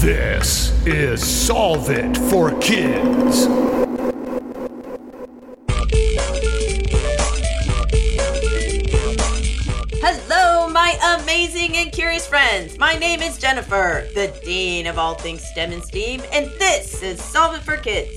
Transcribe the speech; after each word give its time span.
This 0.00 0.70
is 0.86 1.26
Solve 1.26 1.90
It 1.90 2.16
for 2.30 2.56
Kids. 2.60 3.46
Hello, 10.00 10.68
my 10.68 11.18
amazing 11.20 11.76
and 11.78 11.90
curious 11.90 12.28
friends. 12.28 12.78
My 12.78 12.94
name 12.94 13.22
is 13.22 13.38
Jennifer, 13.38 14.06
the 14.14 14.32
Dean 14.44 14.86
of 14.86 14.98
all 14.98 15.14
things 15.16 15.42
STEM 15.42 15.72
and 15.72 15.82
STEAM, 15.82 16.22
and 16.32 16.46
this 16.60 17.02
is 17.02 17.20
Solve 17.20 17.56
It 17.56 17.62
for 17.62 17.76
Kids, 17.76 18.14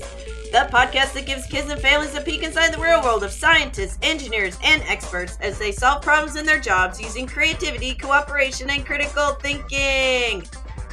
the 0.52 0.68
podcast 0.72 1.14
that 1.14 1.26
gives 1.26 1.46
kids 1.46 1.68
and 1.68 1.80
families 1.80 2.14
a 2.14 2.20
peek 2.20 2.44
inside 2.44 2.72
the 2.72 2.80
real 2.80 3.02
world 3.02 3.24
of 3.24 3.32
scientists, 3.32 3.98
engineers, 4.02 4.56
and 4.62 4.82
experts 4.82 5.36
as 5.40 5.58
they 5.58 5.72
solve 5.72 6.00
problems 6.00 6.36
in 6.36 6.46
their 6.46 6.60
jobs 6.60 7.00
using 7.00 7.26
creativity, 7.26 7.92
cooperation, 7.96 8.70
and 8.70 8.86
critical 8.86 9.32
thinking. 9.40 10.46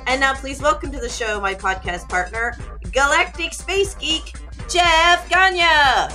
And 0.08 0.20
now, 0.22 0.34
please 0.34 0.62
welcome 0.62 0.92
to 0.92 1.00
the 1.00 1.10
show 1.10 1.40
my 1.40 1.54
podcast 1.54 2.10
partner, 2.10 2.58
Galactic 2.92 3.54
Space 3.54 3.94
Geek, 3.96 4.34
Jeff 4.68 5.30
Gagne. 5.30 6.14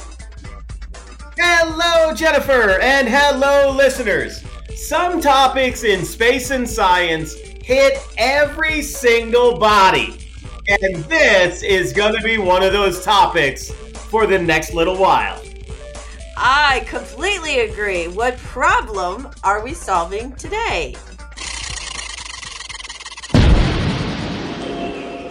Hello, 1.36 2.14
Jennifer, 2.14 2.80
and 2.80 3.08
hello, 3.08 3.72
listeners. 3.74 4.44
Some 4.76 5.20
topics 5.20 5.84
in 5.84 6.04
space 6.04 6.50
and 6.50 6.68
science 6.68 7.34
hit 7.34 7.98
every 8.18 8.82
single 8.82 9.58
body. 9.58 10.28
And 10.68 10.96
this 11.04 11.62
is 11.62 11.92
going 11.92 12.14
to 12.14 12.22
be 12.22 12.38
one 12.38 12.62
of 12.62 12.72
those 12.72 13.04
topics 13.04 13.70
for 13.70 14.26
the 14.26 14.38
next 14.38 14.74
little 14.74 14.96
while. 14.96 15.40
I 16.36 16.84
completely 16.88 17.60
agree. 17.60 18.08
What 18.08 18.36
problem 18.38 19.28
are 19.42 19.62
we 19.62 19.72
solving 19.72 20.32
today? 20.36 20.96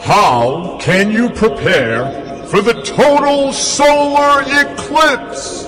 How 0.04 0.78
can 0.82 1.14
you 1.14 1.30
prepare 1.30 2.44
for 2.48 2.62
the 2.62 2.74
total 2.84 3.54
solar 3.54 4.42
eclipse? 4.42 5.66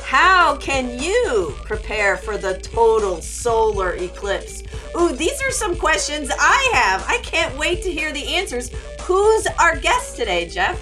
How 0.00 0.56
can 0.58 0.96
you 1.02 1.56
prepare 1.64 2.16
for 2.16 2.38
the 2.38 2.56
total 2.58 3.20
solar 3.20 3.94
eclipse? 3.94 4.62
Ooh, 4.96 5.12
these 5.12 5.42
are 5.42 5.50
some 5.50 5.74
questions 5.74 6.30
I 6.38 6.70
have. 6.72 7.04
I 7.08 7.18
can't 7.24 7.58
wait 7.58 7.82
to 7.82 7.90
hear 7.92 8.12
the 8.12 8.36
answers. 8.36 8.70
Who's 9.00 9.48
our 9.58 9.76
guest 9.76 10.14
today, 10.14 10.48
Jeff? 10.48 10.80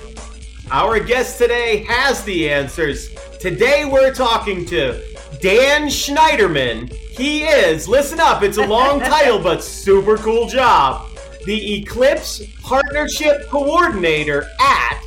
Our 0.71 1.01
guest 1.01 1.39
today 1.39 1.83
has 1.89 2.23
the 2.25 2.51
answers. 2.51 3.09
Today 3.41 3.87
we're 3.87 4.13
talking 4.13 4.67
to 4.67 5.16
Dan 5.47 5.87
Schneiderman. 5.87 6.93
He 6.93 7.45
is, 7.45 7.87
listen 7.87 8.19
up, 8.19 8.43
it's 8.43 8.59
a 8.59 8.67
long 8.67 8.99
title, 9.15 9.39
but 9.39 9.63
super 9.63 10.17
cool 10.17 10.49
job. 10.49 11.09
The 11.45 11.77
Eclipse 11.77 12.43
Partnership 12.63 13.47
Coordinator 13.49 14.49
at 14.59 15.01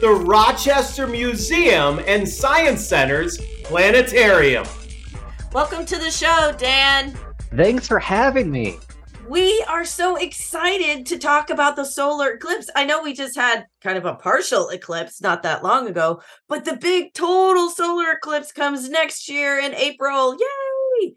the 0.00 0.10
Rochester 0.10 1.06
Museum 1.06 2.00
and 2.08 2.28
Science 2.28 2.84
Center's 2.84 3.38
Planetarium. 3.62 4.66
Welcome 5.52 5.86
to 5.86 5.96
the 5.96 6.10
show, 6.10 6.52
Dan. 6.58 7.16
Thanks 7.54 7.86
for 7.86 8.00
having 8.00 8.50
me. 8.50 8.78
We 9.28 9.64
are 9.68 9.86
so 9.86 10.16
excited 10.16 11.06
to 11.06 11.18
talk 11.18 11.48
about 11.48 11.76
the 11.76 11.84
solar 11.84 12.32
eclipse. 12.32 12.68
I 12.76 12.84
know 12.84 13.02
we 13.02 13.14
just 13.14 13.36
had 13.36 13.66
kind 13.80 13.96
of 13.96 14.04
a 14.04 14.14
partial 14.14 14.68
eclipse 14.68 15.22
not 15.22 15.42
that 15.44 15.62
long 15.64 15.88
ago, 15.88 16.20
but 16.46 16.66
the 16.66 16.76
big 16.76 17.14
total 17.14 17.70
solar 17.70 18.12
eclipse 18.12 18.52
comes 18.52 18.90
next 18.90 19.28
year 19.30 19.58
in 19.58 19.74
April. 19.74 20.36
Yay! 20.38 21.14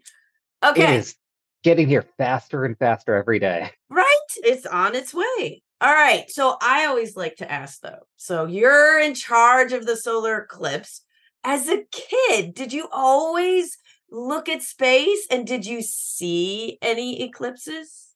Okay. 0.64 0.84
It 0.84 1.00
is 1.00 1.16
getting 1.62 1.86
here 1.86 2.06
faster 2.16 2.64
and 2.64 2.78
faster 2.78 3.14
every 3.14 3.38
day. 3.38 3.70
Right? 3.90 4.26
It's 4.36 4.64
on 4.64 4.94
its 4.94 5.12
way. 5.12 5.62
All 5.80 5.92
right. 5.92 6.24
So 6.30 6.56
I 6.62 6.86
always 6.86 7.14
like 7.14 7.36
to 7.36 7.50
ask 7.50 7.80
though. 7.82 8.06
So 8.16 8.46
you're 8.46 9.00
in 9.00 9.14
charge 9.14 9.72
of 9.72 9.84
the 9.84 9.96
solar 9.96 10.38
eclipse. 10.38 11.02
As 11.44 11.68
a 11.68 11.84
kid, 11.92 12.54
did 12.54 12.72
you 12.72 12.88
always 12.90 13.78
look 14.10 14.48
at 14.48 14.62
space 14.62 15.26
and 15.30 15.46
did 15.46 15.66
you 15.66 15.82
see 15.82 16.78
any 16.82 17.22
eclipses? 17.22 18.14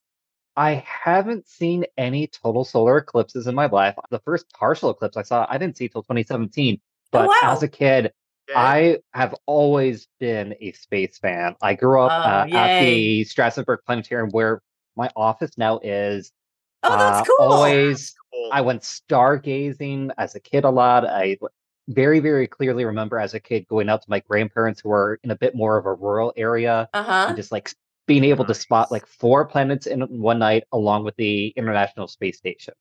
I 0.55 0.83
haven't 0.85 1.47
seen 1.47 1.85
any 1.97 2.27
total 2.27 2.63
solar 2.63 2.97
eclipses 2.97 3.47
in 3.47 3.55
my 3.55 3.65
life. 3.65 3.95
The 4.11 4.19
first 4.19 4.51
partial 4.53 4.91
eclipse 4.91 5.17
I 5.17 5.23
saw, 5.23 5.47
I 5.49 5.57
didn't 5.57 5.77
see 5.77 5.89
till 5.89 6.03
2017. 6.03 6.79
But 7.11 7.25
Oh, 7.25 7.27
wow. 7.43 7.53
as 7.53 7.63
a 7.63 7.67
kid, 7.67 8.13
I 8.55 8.99
have 9.13 9.35
always 9.47 10.07
been 10.19 10.53
a 10.61 10.71
space 10.73 11.17
fan. 11.17 11.55
I 11.61 11.73
grew 11.73 12.01
up 12.01 12.11
Oh, 12.23 12.29
uh, 12.29 12.45
at 12.53 12.79
the 12.79 13.25
Strasenburgh 13.25 13.79
Planetarium 13.85 14.29
where 14.29 14.61
my 14.95 15.09
office 15.15 15.57
now 15.57 15.79
is. 15.83 16.31
Oh, 16.83 16.89
that's 16.89 17.21
Uh, 17.21 17.25
cool. 17.25 17.51
Always, 17.53 18.15
I 18.51 18.61
went 18.61 18.83
stargazing 18.83 20.11
as 20.19 20.35
a 20.35 20.39
kid 20.39 20.65
a 20.65 20.69
lot. 20.69 21.05
I 21.07 21.35
w- 21.35 21.49
very, 21.87 22.19
very 22.19 22.47
clearly 22.47 22.85
remember 22.85 23.19
as 23.19 23.33
a 23.33 23.39
kid 23.39 23.67
going 23.67 23.89
out 23.89 24.01
to 24.01 24.09
my 24.09 24.19
grandparents 24.21 24.81
who 24.81 24.89
were 24.89 25.19
in 25.23 25.31
a 25.31 25.35
bit 25.35 25.55
more 25.55 25.77
of 25.77 25.85
a 25.85 25.93
rural 25.93 26.33
area 26.37 26.87
Uh-huh. 26.93 27.25
and 27.27 27.35
just 27.37 27.51
like 27.51 27.73
being 28.07 28.23
able 28.23 28.45
to 28.45 28.53
spot 28.53 28.91
like 28.91 29.05
four 29.05 29.45
planets 29.45 29.85
in 29.87 30.01
one 30.01 30.39
night 30.39 30.63
along 30.71 31.03
with 31.03 31.15
the 31.17 31.47
International 31.55 32.07
Space 32.07 32.37
Station. 32.37 32.73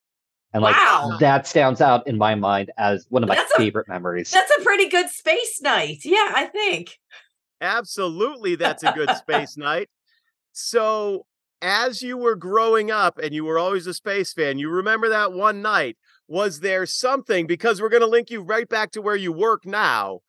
And 0.55 0.63
like 0.63 0.77
Wow. 0.77 1.17
that 1.21 1.47
stands 1.47 1.81
out 1.81 2.07
in 2.07 2.19
my 2.19 2.35
mind 2.35 2.71
as 2.77 3.07
one 3.09 3.23
of 3.23 3.29
my 3.29 3.37
That's 3.37 3.53
a- 3.53 3.57
favorite 3.59 3.89
memories. 3.89 4.31
That's 4.31 4.53
a 4.59 4.63
pretty 4.63 4.89
good 4.89 5.09
space 5.09 5.61
night. 5.63 5.99
Yeah, 6.05 6.31
I 6.35 6.47
think. 6.47 6.99
Absolutely, 7.61 8.57
that's 8.57 8.83
a 8.83 8.93
good 8.93 9.11
space 9.17 9.57
night. 9.57 9.89
So, 10.53 11.27
as 11.63 12.03
you 12.03 12.17
were 12.19 12.35
growing 12.35 12.91
up 12.91 13.19
and 13.19 13.33
you 13.33 13.45
were 13.45 13.59
always 13.59 13.87
a 13.87 13.95
space 13.95 14.33
fan, 14.33 14.59
you 14.59 14.69
remember 14.69 15.09
that 15.11 15.33
one 15.33 15.63
night. 15.63 15.97
Was 16.33 16.61
there 16.61 16.87
something, 16.87 17.47
because 17.47 17.79
we're 17.79 17.91
going 17.91 18.01
to 18.01 18.07
link 18.07 18.31
you 18.31 18.41
right 18.41 18.67
back 18.67 18.93
to 18.93 19.03
where 19.03 19.15
you 19.15 19.33
work 19.33 19.67
now? 19.67 20.21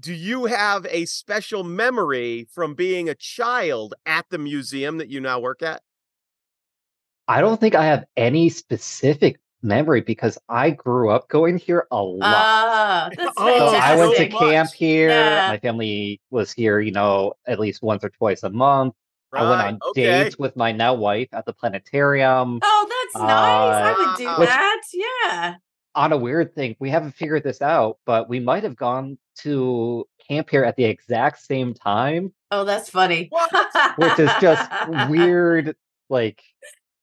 Do 0.00 0.14
you 0.14 0.46
have 0.46 0.86
a 0.88 1.04
special 1.04 1.62
memory 1.62 2.48
from 2.50 2.72
being 2.72 3.10
a 3.10 3.14
child 3.14 3.92
at 4.06 4.24
the 4.30 4.38
museum 4.38 4.96
that 4.96 5.10
you 5.10 5.20
now 5.20 5.40
work 5.40 5.60
at? 5.60 5.82
I 7.28 7.42
don't 7.42 7.60
think 7.60 7.74
I 7.74 7.84
have 7.84 8.06
any 8.16 8.48
specific 8.48 9.38
memory 9.62 10.00
because 10.00 10.38
I 10.48 10.70
grew 10.70 11.10
up 11.10 11.28
going 11.28 11.58
here 11.58 11.86
a 11.90 12.02
lot. 12.02 12.20
Ah, 12.22 13.10
that's 13.14 13.34
Oh, 13.36 13.70
So 13.70 13.76
I 13.76 13.96
went 13.96 14.16
to 14.16 14.28
camp 14.28 14.70
here. 14.72 15.10
Yeah. 15.10 15.48
My 15.48 15.58
family 15.58 16.22
was 16.30 16.52
here, 16.52 16.80
you 16.80 16.92
know, 16.92 17.34
at 17.46 17.60
least 17.60 17.82
once 17.82 18.02
or 18.02 18.08
twice 18.08 18.44
a 18.44 18.50
month. 18.50 18.94
I 19.36 19.48
went 19.50 19.62
on 19.62 19.78
okay. 19.90 20.02
dates 20.24 20.38
with 20.38 20.56
my 20.56 20.72
now 20.72 20.94
wife 20.94 21.28
at 21.32 21.44
the 21.46 21.52
planetarium. 21.52 22.60
Oh, 22.62 22.86
that's 23.12 23.22
nice. 23.22 23.26
I 23.28 23.94
would 23.98 24.16
do 24.18 24.28
Uh, 24.28 24.38
Which- 24.38 24.48
that. 24.48 24.80
Yeah. 24.92 25.54
on 25.96 26.12
a 26.12 26.16
weird 26.16 26.54
thing, 26.54 26.74
we 26.80 26.90
haven't 26.90 27.12
figured 27.12 27.44
this 27.44 27.62
out, 27.62 27.98
but 28.04 28.28
we 28.28 28.40
might 28.40 28.64
have 28.64 28.76
gone 28.76 29.16
to 29.38 30.06
camp 30.28 30.50
here 30.50 30.64
at 30.64 30.74
the 30.76 30.84
exact 30.84 31.40
same 31.40 31.74
time, 31.74 32.32
Oh, 32.50 32.64
that's 32.64 32.88
funny. 32.88 33.30
Which 33.96 34.18
is 34.18 34.30
just 34.40 34.70
weird. 35.08 35.76
Like, 36.08 36.42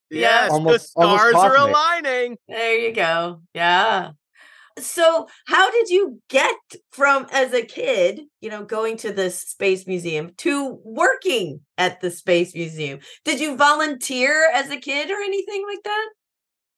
Yes, 0.09 0.51
Almost- 0.51 0.93
the 0.95 1.01
almost 1.01 1.21
stars 1.29 1.35
are 1.35 1.55
aligning. 1.57 2.37
There 2.47 2.77
you 2.79 2.93
go. 2.93 3.41
Yeah. 3.53 4.11
So, 4.81 5.27
how 5.47 5.71
did 5.71 5.89
you 5.89 6.21
get 6.29 6.55
from 6.91 7.27
as 7.31 7.53
a 7.53 7.63
kid, 7.63 8.21
you 8.41 8.49
know, 8.49 8.63
going 8.63 8.97
to 8.97 9.13
the 9.13 9.29
space 9.29 9.87
museum 9.87 10.31
to 10.37 10.79
working 10.83 11.61
at 11.77 12.01
the 12.01 12.11
space 12.11 12.53
museum? 12.53 12.99
Did 13.25 13.39
you 13.39 13.55
volunteer 13.55 14.49
as 14.53 14.69
a 14.69 14.77
kid 14.77 15.09
or 15.09 15.17
anything 15.21 15.63
like 15.67 15.83
that? 15.83 16.09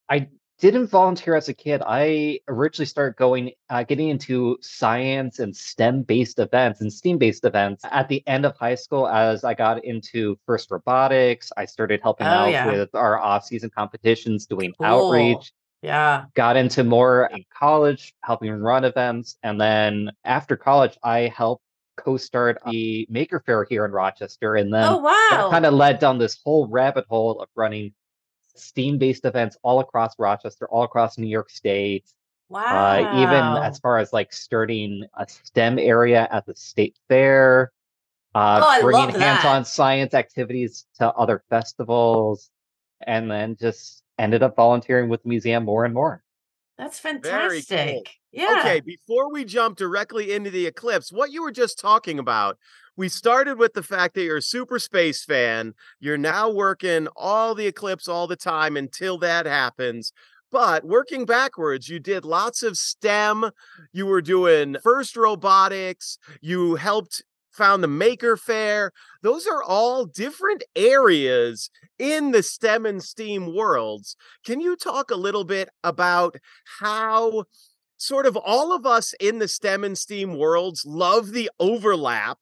I 0.09 0.27
didn't 0.59 0.87
volunteer 0.87 1.35
as 1.35 1.49
a 1.49 1.53
kid. 1.53 1.81
I 1.85 2.39
originally 2.47 2.85
started 2.85 3.17
going, 3.17 3.51
uh, 3.69 3.83
getting 3.83 4.09
into 4.09 4.57
science 4.61 5.39
and 5.39 5.55
STEM-based 5.55 6.39
events 6.39 6.79
and 6.79 6.93
STEAM-based 6.93 7.43
events 7.43 7.83
at 7.91 8.07
the 8.07 8.25
end 8.27 8.45
of 8.45 8.55
high 8.55 8.75
school. 8.75 9.07
As 9.07 9.43
I 9.43 9.55
got 9.55 9.83
into 9.83 10.37
first 10.45 10.71
robotics, 10.71 11.51
I 11.57 11.65
started 11.65 11.99
helping 12.01 12.27
Oh, 12.27 12.29
out 12.29 12.51
yeah. 12.51 12.71
with 12.71 12.93
our 12.95 13.19
off-season 13.19 13.71
competitions, 13.75 14.45
doing 14.45 14.73
Cool. 14.77 14.85
outreach. 14.85 15.51
Yeah. 15.83 16.25
got 16.33 16.55
into 16.55 16.83
more 16.83 17.25
in 17.33 17.43
college, 17.55 18.13
helping 18.23 18.51
run 18.53 18.85
events. 18.85 19.37
And 19.43 19.59
then 19.59 20.11
after 20.23 20.55
college, 20.55 20.97
I 21.03 21.31
helped 21.35 21.63
co-start 21.97 22.57
the 22.65 23.05
Maker 23.09 23.43
Faire 23.45 23.65
here 23.69 23.85
in 23.85 23.91
Rochester. 23.91 24.55
And 24.55 24.73
then 24.73 24.85
Oh, 24.89 24.97
wow. 24.99 25.49
kind 25.51 25.65
of 25.65 25.73
led 25.73 25.99
down 25.99 26.17
this 26.17 26.39
whole 26.43 26.67
rabbit 26.67 27.05
hole 27.09 27.39
of 27.41 27.49
running 27.55 27.93
Steam-based 28.55 29.25
events 29.25 29.57
all 29.63 29.79
across 29.79 30.17
Rochester, 30.19 30.67
all 30.69 30.83
across 30.83 31.17
New 31.17 31.27
York 31.27 31.49
State. 31.49 32.05
wow. 32.49 32.61
Uh, 32.61 33.07
even 33.17 33.43
as 33.63 33.79
far 33.79 33.97
as 33.97 34.13
like 34.13 34.31
starting 34.31 35.03
a 35.15 35.27
STEM 35.27 35.79
area 35.79 36.27
at 36.31 36.45
the 36.45 36.55
state 36.55 36.95
fair, 37.09 37.71
uh, 38.35 38.61
Oh, 38.63 38.81
bringing 38.81 39.09
hands-on 39.09 39.65
science 39.65 40.13
activities 40.13 40.85
to 40.99 41.11
other 41.13 41.43
festivals, 41.49 42.49
and 43.05 43.29
then 43.29 43.55
just 43.55 44.02
ended 44.19 44.43
up 44.43 44.55
volunteering 44.55 45.09
with 45.09 45.23
the 45.23 45.29
museum 45.29 45.65
more 45.65 45.85
and 45.85 45.93
more. 45.93 46.23
That's 46.77 46.99
fantastic. 46.99 47.67
cool. 47.69 48.03
Yeah. 48.31 48.57
Okay, 48.59 48.79
before 48.79 49.31
we 49.31 49.45
jump 49.45 49.77
directly 49.77 50.33
into 50.33 50.49
the 50.49 50.65
eclipse, 50.65 51.11
what 51.11 51.31
you 51.31 51.43
were 51.43 51.51
just 51.51 51.79
talking 51.79 52.17
about, 52.17 52.57
we 52.97 53.09
started 53.09 53.57
with 53.57 53.73
the 53.73 53.83
fact 53.83 54.15
that 54.15 54.23
you're 54.23 54.37
a 54.37 54.41
super 54.41 54.79
space 54.79 55.23
fan. 55.23 55.73
You're 55.99 56.17
now 56.17 56.49
working 56.49 57.07
all 57.15 57.53
the 57.53 57.67
eclipse 57.67 58.07
all 58.07 58.27
the 58.27 58.35
time 58.35 58.75
until 58.75 59.17
that 59.19 59.45
happens. 59.45 60.13
But 60.51 60.85
working 60.85 61.25
backwards, 61.25 61.89
you 61.89 61.99
did 61.99 62.25
lots 62.25 62.61
of 62.61 62.77
STEM. 62.77 63.49
You 63.91 64.05
were 64.05 64.21
doing 64.21 64.77
first 64.83 65.17
robotics. 65.17 66.19
You 66.41 66.75
helped 66.75 67.23
found 67.53 67.83
the 67.83 67.87
Maker 67.87 68.35
Faire. 68.35 68.91
Those 69.21 69.47
are 69.47 69.63
all 69.63 70.05
different 70.05 70.63
areas 70.75 71.69
in 71.99 72.31
the 72.31 72.43
STEM 72.43 72.85
and 72.85 73.01
STEAM 73.01 73.55
worlds. 73.55 74.15
Can 74.45 74.59
you 74.59 74.75
talk 74.75 75.11
a 75.11 75.15
little 75.15 75.43
bit 75.43 75.69
about 75.83 76.35
how 76.79 77.45
sort 77.97 78.25
of 78.25 78.35
all 78.35 78.73
of 78.73 78.85
us 78.85 79.13
in 79.19 79.39
the 79.39 79.47
STEM 79.47 79.83
and 79.83 79.97
STEAM 79.97 80.37
worlds 80.37 80.85
love 80.85 81.31
the 81.31 81.49
overlap 81.59 82.37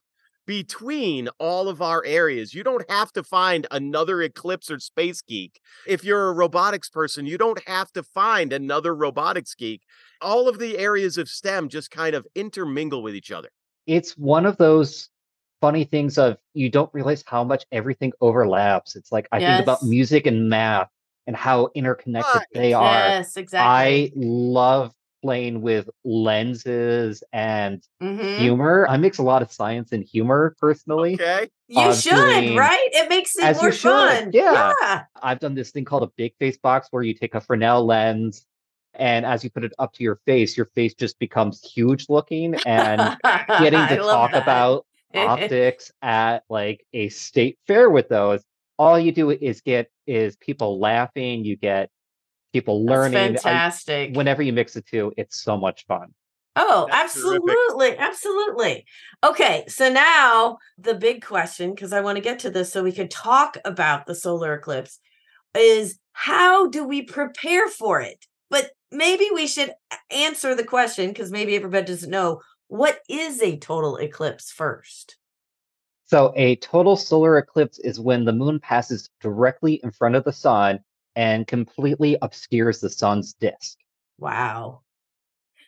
between 0.47 1.29
all 1.39 1.69
of 1.69 1.81
our 1.81 2.03
areas. 2.03 2.53
You 2.53 2.63
don't 2.63 2.89
have 2.89 3.11
to 3.13 3.23
find 3.23 3.67
another 3.71 4.21
Eclipse 4.21 4.71
or 4.71 4.79
Space 4.79 5.21
Geek. 5.21 5.61
If 5.87 6.03
you're 6.03 6.29
a 6.29 6.33
robotics 6.33 6.89
person, 6.89 7.25
you 7.25 7.37
don't 7.37 7.61
have 7.67 7.91
to 7.93 8.03
find 8.03 8.51
another 8.51 8.95
robotics 8.95 9.55
geek. 9.55 9.83
All 10.19 10.49
of 10.49 10.59
the 10.59 10.77
areas 10.77 11.17
of 11.17 11.29
STEM 11.29 11.69
just 11.69 11.91
kind 11.91 12.15
of 12.15 12.27
intermingle 12.35 13.03
with 13.03 13.15
each 13.15 13.31
other. 13.31 13.49
It's 13.87 14.17
one 14.17 14.45
of 14.45 14.57
those 14.57 15.09
funny 15.61 15.83
things 15.83 16.17
of 16.17 16.37
you 16.53 16.69
don't 16.69 16.91
realize 16.93 17.23
how 17.27 17.43
much 17.43 17.65
everything 17.71 18.11
overlaps. 18.21 18.95
It's 18.95 19.11
like 19.11 19.27
I 19.31 19.39
think 19.39 19.61
about 19.63 19.83
music 19.83 20.25
and 20.25 20.49
math 20.49 20.89
and 21.27 21.35
how 21.35 21.69
interconnected 21.75 22.33
Right. 22.35 22.47
they 22.53 22.73
are. 22.73 22.83
Yes, 22.93 23.37
exactly. 23.37 23.69
I 23.69 24.11
love 24.15 24.91
playing 25.23 25.61
with 25.61 25.87
lenses 26.03 27.23
and 27.31 27.83
Mhm. 28.01 28.37
humor. 28.39 28.87
I 28.89 28.97
mix 28.97 29.19
a 29.19 29.23
lot 29.23 29.43
of 29.43 29.51
science 29.51 29.91
and 29.91 30.03
humor 30.03 30.55
personally. 30.59 31.13
Okay. 31.13 31.47
You 31.67 31.79
uh, 31.79 31.93
should, 31.93 32.15
doing- 32.15 32.55
right? 32.55 32.89
It 32.91 33.07
makes 33.07 33.33
it 33.37 33.61
more 33.61 33.71
fun. 33.71 34.31
yeah. 34.33 34.73
yeah. 34.81 35.03
I've 35.21 35.39
done 35.39 35.53
this 35.53 35.69
thing 35.71 35.85
called 35.85 36.03
a 36.03 36.11
big 36.17 36.35
face 36.39 36.57
box 36.57 36.87
where 36.89 37.03
you 37.03 37.13
take 37.13 37.35
a 37.35 37.41
Fresnel 37.41 37.85
lens 37.85 38.45
and 38.95 39.25
as 39.25 39.43
you 39.43 39.49
put 39.49 39.63
it 39.63 39.73
up 39.79 39.93
to 39.93 40.03
your 40.03 40.19
face, 40.25 40.55
your 40.57 40.67
face 40.67 40.93
just 40.93 41.17
becomes 41.19 41.61
huge 41.61 42.07
looking 42.09 42.55
and 42.65 43.17
getting 43.59 43.87
to 43.87 43.97
talk 43.97 44.31
that. 44.31 44.43
about 44.43 44.85
optics 45.15 45.91
at 46.01 46.43
like 46.49 46.85
a 46.93 47.09
state 47.09 47.57
fair 47.67 47.89
with 47.89 48.09
those. 48.09 48.43
All 48.77 48.99
you 48.99 49.11
do 49.11 49.29
is 49.29 49.61
get 49.61 49.91
is 50.07 50.35
people 50.37 50.79
laughing, 50.79 51.45
you 51.45 51.55
get 51.55 51.89
people 52.53 52.85
That's 52.85 52.89
learning. 52.89 53.37
I- 53.37 53.41
fantastic. 53.41 54.15
whenever 54.15 54.41
you 54.41 54.53
mix 54.53 54.73
the 54.73 54.81
two, 54.81 55.13
it's 55.17 55.41
so 55.41 55.57
much 55.57 55.85
fun. 55.85 56.13
Oh, 56.55 56.87
That's 56.91 57.13
terrific. 57.13 57.41
absolutely. 57.43 57.97
Absolutely. 57.97 58.85
Okay. 59.23 59.63
So 59.67 59.89
now 59.89 60.57
the 60.77 60.95
big 60.95 61.23
question, 61.23 61.73
because 61.73 61.93
I 61.93 62.01
want 62.01 62.17
to 62.17 62.21
get 62.21 62.39
to 62.39 62.49
this 62.49 62.73
so 62.73 62.83
we 62.83 62.91
can 62.91 63.07
talk 63.07 63.57
about 63.63 64.05
the 64.05 64.15
solar 64.15 64.53
eclipse, 64.55 64.99
is 65.55 65.97
how 66.11 66.67
do 66.67 66.83
we 66.83 67.03
prepare 67.03 67.69
for 67.69 68.01
it? 68.01 68.25
But 68.49 68.71
maybe 68.91 69.29
we 69.33 69.47
should 69.47 69.73
answer 70.09 70.55
the 70.55 70.63
question 70.63 71.09
because 71.09 71.31
maybe 71.31 71.55
everybody 71.55 71.85
doesn't 71.85 72.09
know 72.09 72.41
what 72.67 72.99
is 73.09 73.41
a 73.41 73.57
total 73.57 73.97
eclipse 73.97 74.51
first? 74.51 75.17
So 76.05 76.33
a 76.35 76.57
total 76.57 76.95
solar 76.95 77.37
eclipse 77.37 77.79
is 77.79 77.99
when 77.99 78.25
the 78.25 78.33
moon 78.33 78.59
passes 78.59 79.09
directly 79.21 79.79
in 79.83 79.91
front 79.91 80.15
of 80.15 80.23
the 80.23 80.33
sun 80.33 80.79
and 81.15 81.47
completely 81.47 82.17
obscures 82.21 82.79
the 82.79 82.89
sun's 82.89 83.33
disk. 83.33 83.77
Wow. 84.17 84.81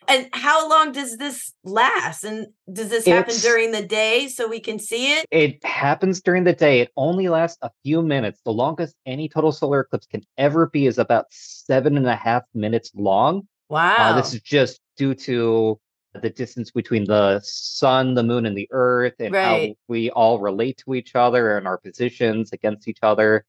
And 0.08 0.28
how 0.32 0.68
long 0.68 0.92
does 0.92 1.16
this 1.16 1.52
last? 1.64 2.24
And 2.24 2.46
does 2.72 2.90
this 2.90 3.06
happen 3.06 3.30
It's- 3.30 3.42
during 3.42 3.72
the 3.72 3.84
day 3.84 4.28
so 4.28 4.48
we 4.48 4.60
can 4.60 4.78
see 4.78 5.12
it? 5.12 5.26
It 5.30 5.64
happens 5.64 6.20
during 6.20 6.44
the 6.44 6.52
day. 6.52 6.80
It 6.80 6.90
only 6.96 7.28
lasts 7.28 7.58
a 7.62 7.70
few 7.82 8.02
minutes. 8.02 8.40
The 8.44 8.52
longest 8.52 8.94
any 9.06 9.28
total 9.28 9.52
solar 9.52 9.80
eclipse 9.80 10.06
can 10.06 10.22
ever 10.36 10.66
be 10.66 10.86
is 10.86 10.98
about 10.98 11.26
seven 11.30 11.96
and 11.96 12.06
a 12.06 12.16
half 12.16 12.42
minutes 12.54 12.90
long. 12.94 13.48
Wow. 13.70 13.94
Uh, 13.98 14.16
this 14.16 14.34
is 14.34 14.42
just 14.42 14.80
due 14.96 15.14
to 15.14 15.80
the 16.20 16.30
distance 16.30 16.70
between 16.70 17.04
the 17.06 17.40
sun, 17.42 18.14
the 18.14 18.22
moon, 18.22 18.46
and 18.46 18.56
the 18.56 18.68
earth, 18.70 19.14
and 19.18 19.34
Right. 19.34 19.70
how 19.70 19.74
we 19.88 20.10
all 20.10 20.38
relate 20.38 20.78
to 20.84 20.94
each 20.94 21.16
other 21.16 21.56
and 21.56 21.66
our 21.66 21.78
positions 21.78 22.52
against 22.52 22.86
each 22.86 22.98
other. 23.02 23.44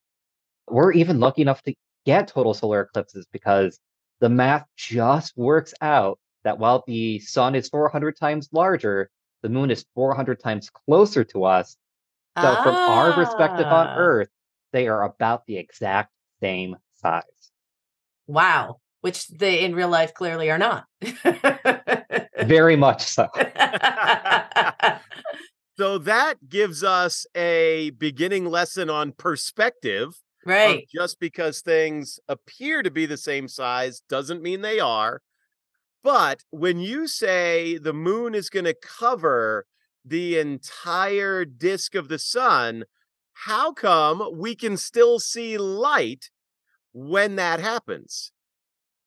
We're 0.67 0.93
even 0.93 1.19
lucky 1.19 1.43
enough 1.43 1.61
to 1.63 1.75
get 2.05 2.27
total 2.27 2.53
solar 2.55 2.81
eclipses 2.81 3.27
because 3.31 3.79
the 4.19 4.29
math 4.29 4.65
just 4.77 5.37
works 5.37 5.73
out 5.81 6.17
that 6.45 6.57
while 6.59 6.83
the 6.87 7.19
sun 7.19 7.55
is 7.55 7.67
400 7.67 8.15
times 8.17 8.47
larger, 8.53 9.09
the 9.41 9.49
moon 9.49 9.69
is 9.69 9.85
400 9.95 10.39
times 10.39 10.69
closer 10.69 11.23
to 11.25 11.43
us. 11.43 11.75
So, 12.39 12.55
from 12.63 12.75
our 12.75 13.13
perspective 13.13 13.65
on 13.67 13.87
Ah. 13.87 13.95
Earth, 13.97 14.29
they 14.71 14.87
are 14.87 15.03
about 15.03 15.45
the 15.45 15.57
exact 15.57 16.11
same 16.41 16.75
size. 16.95 17.23
Wow. 18.27 18.79
Which 19.01 19.27
they 19.27 19.63
in 19.63 19.73
real 19.75 19.87
life 19.89 20.13
clearly 20.13 20.49
are 20.51 20.57
not. 20.57 20.85
Very 22.43 22.75
much 22.75 23.03
so. 23.03 23.27
So 25.77 25.97
that 25.97 26.35
gives 26.47 26.85
us 26.85 27.25
a 27.35 27.89
beginning 27.97 28.45
lesson 28.45 28.89
on 28.89 29.11
perspective. 29.11 30.15
right. 30.45 30.87
just 30.95 31.19
because 31.19 31.59
things 31.59 32.17
appear 32.29 32.81
to 32.81 32.89
be 32.89 33.05
the 33.05 33.17
same 33.17 33.49
size 33.49 34.01
doesn't 34.07 34.41
mean 34.41 34.61
they 34.61 34.79
are. 34.79 35.21
But 36.05 36.43
when 36.51 36.79
you 36.79 37.07
say 37.07 37.79
the 37.79 37.91
moon 37.91 38.35
is 38.35 38.51
going 38.51 38.65
to 38.65 38.75
cover 38.75 39.65
the 40.05 40.37
entire 40.37 41.45
disk 41.45 41.95
of 41.95 42.09
the 42.09 42.19
sun, 42.19 42.85
how 43.33 43.73
come 43.73 44.37
we 44.37 44.55
can 44.55 44.77
still 44.77 45.19
see 45.19 45.57
light 45.57 46.29
when 46.93 47.37
that 47.37 47.59
happens? 47.59 48.31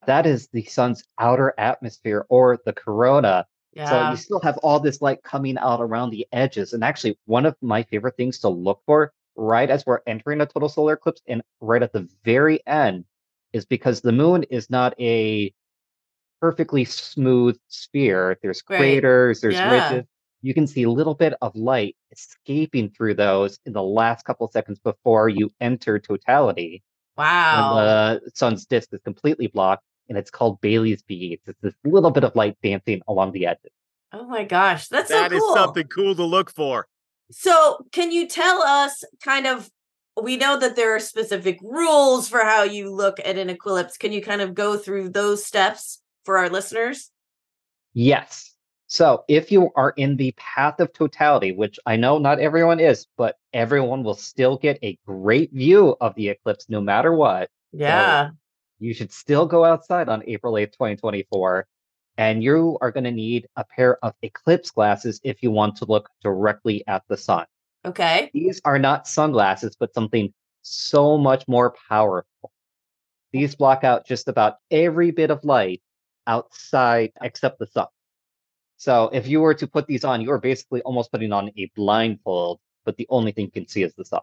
that 0.06 0.27
is 0.27 0.49
the 0.53 0.65
sun's 0.65 1.05
outer 1.19 1.55
atmosphere 1.59 2.27
or 2.29 2.59
the 2.65 2.73
corona. 2.73 3.47
So 3.77 4.11
you 4.11 4.17
still 4.17 4.41
have 4.41 4.56
all 4.59 4.81
this 4.81 5.00
light 5.00 5.23
coming 5.23 5.56
out 5.59 5.81
around 5.81 6.11
the 6.11 6.27
edges. 6.33 6.73
And 6.73 6.83
actually, 6.83 7.17
one 7.27 7.47
of 7.47 7.55
my 7.61 7.85
favorite 7.85 8.17
things 8.17 8.41
to 8.41 8.49
look 8.49 8.81
for 8.87 9.12
right 9.37 9.71
as 9.71 9.87
we're 9.87 10.00
entering 10.09 10.41
a 10.41 10.47
total 10.47 10.69
solar 10.69 10.95
eclipse 10.95 11.23
and 11.29 11.43
right 11.61 11.83
at 11.83 11.93
the 11.93 12.09
very 12.25 12.67
end 12.67 13.05
is 13.53 13.65
because 13.65 14.00
the 14.00 14.11
moon 14.11 14.43
is 14.45 14.69
not 14.69 14.99
a 15.00 15.55
perfectly 16.40 16.85
smooth 16.85 17.58
sphere. 17.69 18.38
There's 18.43 18.62
Right. 18.69 18.76
craters, 18.76 19.40
there's 19.40 19.56
Yeah. 19.56 19.70
ridges. 19.93 20.06
You 20.43 20.55
can 20.55 20.67
see 20.67 20.85
a 20.85 20.90
little 20.90 21.14
bit 21.14 21.35
of 21.43 21.55
light 21.56 21.96
escaping 22.12 22.90
through 22.90 23.14
those 23.14 23.58
in 23.67 23.73
the 23.73 23.82
last 23.82 24.25
couple 24.25 24.49
seconds 24.50 24.79
before 24.79 25.29
you 25.29 25.50
enter 25.61 25.99
totality 25.99 26.82
Wow. 27.16 27.57
when 27.57 27.68
the 27.76 28.30
sun's 28.35 28.64
disk 28.66 28.90
is 28.92 29.00
completely 29.00 29.49
blocked, 29.49 29.83
and 30.09 30.16
it's 30.16 30.30
called 30.30 30.61
Baily's 30.61 31.02
beads. 31.02 31.42
It's 31.49 31.61
this 31.61 31.75
little 31.85 32.11
bit 32.12 32.23
of 32.25 32.37
light 32.37 32.57
dancing 32.62 33.02
along 33.09 33.33
the 33.33 33.47
edges. 33.47 33.73
oh 34.12 34.25
my 34.26 34.45
gosh. 34.45 34.88
That's 34.88 35.11
That 35.11 35.33
so 35.33 35.37
is 35.37 35.52
something 35.52 35.87
cool 35.88 36.14
to 36.14 36.25
look 36.25 36.50
for. 36.54 36.87
So, 37.30 37.85
can 37.92 38.11
you 38.12 38.26
tell 38.28 38.62
us 38.62 39.04
kind 39.23 39.47
of? 39.47 39.68
We 40.21 40.37
know 40.37 40.59
that 40.59 40.75
there 40.75 40.97
are 40.97 41.00
specific 41.00 41.61
rules 41.62 42.28
for 42.28 42.40
how 42.40 42.64
you 42.64 42.90
look 42.90 43.21
at 43.21 43.38
an 43.38 43.50
eclipse. 43.50 43.97
Can 43.97 44.11
you 44.12 44.21
kind 44.21 44.40
of 44.40 44.52
go 44.54 44.76
through 44.76 45.11
those 45.11 45.45
steps 45.45 46.00
for 46.28 46.37
our 46.37 46.50
listeners? 46.50 47.11
Yes. 47.94 48.54
So 48.87 49.25
if 49.28 49.50
you 49.50 49.70
are 49.76 49.94
in 49.97 50.18
the 50.18 50.32
path 50.32 50.78
of 50.78 50.92
totality, 50.92 51.52
which 51.52 51.78
I 51.87 51.97
know 51.97 52.18
not 52.18 52.38
everyone 52.38 52.80
is, 52.80 53.06
but 53.16 53.37
everyone 53.54 54.02
will 54.04 54.14
still 54.14 54.58
get 54.58 54.78
a 54.82 54.99
great 55.06 55.50
view 55.54 55.97
of 56.02 56.14
the 56.16 56.28
eclipse 56.28 56.68
no 56.68 56.82
matter 56.82 57.14
what. 57.14 57.49
Yeah. 57.73 58.28
You 58.78 58.92
should 58.92 59.11
still 59.11 59.47
go 59.47 59.64
outside 59.64 60.11
on 60.11 60.23
April 60.26 60.52
8th, 60.52 60.73
2024. 60.73 61.66
And 62.18 62.44
you 62.44 62.76
are 62.82 62.90
going 62.90 63.04
to 63.04 63.11
need 63.11 63.47
a 63.56 63.64
pair 63.64 63.97
of 64.04 64.12
eclipse 64.20 64.70
glasses 64.70 65.23
if 65.25 65.42
you 65.42 65.50
want 65.50 65.76
to 65.76 65.87
look 65.87 66.11
directly 66.23 66.87
at 66.87 67.04
the 67.08 67.16
sun. 67.16 67.47
Okay. 67.87 68.30
These 68.35 68.61
are 68.66 68.78
not 68.78 69.08
sunglasses, 69.08 69.76
but 69.80 69.94
something 69.94 70.35
so 70.61 71.16
much 71.16 71.49
more 71.49 71.75
powerful. 71.88 72.52
These 73.32 73.54
block 73.54 73.82
out 73.82 74.06
just 74.06 74.28
about 74.28 74.56
every 74.70 75.11
bit 75.11 75.30
of 75.30 75.42
light 75.42 75.80
outside 76.28 77.11
except 77.20 77.58
the 77.58 77.66
sun. 77.66 77.87
So 78.76 79.11
if 79.12 79.26
you 79.26 79.40
were 79.40 79.54
to 79.54 79.66
put 79.66 79.88
these 79.88 80.04
on, 80.04 80.20
you 80.20 80.30
are 80.30 80.38
basically 80.38 80.80
almost 80.82 81.11
putting 81.11 81.32
on 81.32 81.50
a 81.56 81.70
blindfold, 81.75 82.61
but 82.85 82.97
the 82.97 83.08
only 83.11 83.32
thing 83.32 83.47
you 83.47 83.50
can 83.50 83.66
see 83.66 83.82
is 83.82 83.92
the 83.94 84.04
sun. 84.04 84.20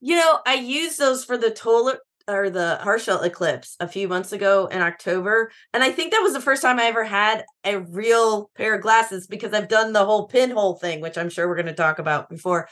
You 0.00 0.16
know, 0.16 0.40
I 0.46 0.54
used 0.54 0.98
those 0.98 1.24
for 1.24 1.38
the 1.38 1.50
total 1.50 1.94
or 2.28 2.50
the 2.50 2.78
partial 2.82 3.20
eclipse 3.20 3.76
a 3.78 3.86
few 3.86 4.08
months 4.08 4.32
ago 4.32 4.66
in 4.66 4.80
October. 4.80 5.52
And 5.72 5.84
I 5.84 5.92
think 5.92 6.10
that 6.12 6.22
was 6.22 6.32
the 6.32 6.40
first 6.40 6.60
time 6.60 6.78
I 6.78 6.86
ever 6.86 7.04
had 7.04 7.44
a 7.64 7.78
real 7.78 8.50
pair 8.56 8.74
of 8.74 8.82
glasses 8.82 9.26
because 9.28 9.52
I've 9.52 9.68
done 9.68 9.92
the 9.92 10.04
whole 10.04 10.26
pinhole 10.26 10.74
thing, 10.74 11.00
which 11.00 11.16
I'm 11.16 11.30
sure 11.30 11.48
we're 11.48 11.54
going 11.54 11.66
to 11.66 11.72
talk 11.72 11.98
about 11.98 12.28
before. 12.28 12.68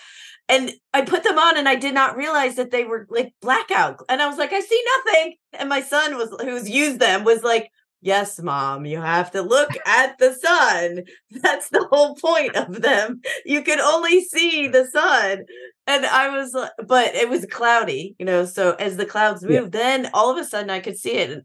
And 0.49 0.73
I 0.93 1.03
put 1.03 1.23
them 1.23 1.39
on 1.39 1.57
and 1.57 1.69
I 1.69 1.77
did 1.77 1.95
not 1.95 2.17
realize 2.17 2.57
that 2.57 2.71
they 2.71 2.85
were 2.85 3.07
like 3.09 3.33
blackout. 3.41 4.03
And 4.09 4.21
I 4.21 4.29
was 4.29 4.39
like, 4.39 4.53
I 4.53 4.61
see 4.61 4.85
nothing. 4.97 5.37
And 5.53 5.69
my 5.69 5.81
son 5.81 6.17
was 6.17 6.35
who's 6.41 6.69
used 6.69 6.99
them 6.99 7.25
was 7.25 7.43
like, 7.43 7.71
Yes, 8.05 8.39
mom, 8.39 8.85
you 8.85 9.01
have 9.01 9.31
to 9.31 9.41
look 9.41 9.79
at 9.87 10.19
the 10.19 10.35
sun. 10.35 11.05
That's 11.43 11.71
the 11.71 11.87
whole 11.91 12.15
point 12.17 12.55
of 12.55 12.83
them. 12.83 13.23
You 13.47 13.63
can 13.63 13.81
only 13.81 14.23
see 14.23 14.69
the 14.69 14.85
sun. 14.85 15.47
And 15.87 16.05
I 16.05 16.29
was 16.29 16.53
but 16.87 17.15
it 17.15 17.31
was 17.31 17.47
cloudy, 17.47 18.15
you 18.19 18.27
know. 18.27 18.45
So 18.45 18.75
as 18.75 18.99
the 18.99 19.07
clouds 19.07 19.43
Yeah. 19.43 19.61
moved, 19.61 19.73
then 19.73 20.11
all 20.13 20.31
of 20.31 20.37
a 20.37 20.45
sudden 20.45 20.69
I 20.69 20.81
could 20.81 20.99
see 20.99 21.13
it. 21.13 21.31
And 21.31 21.45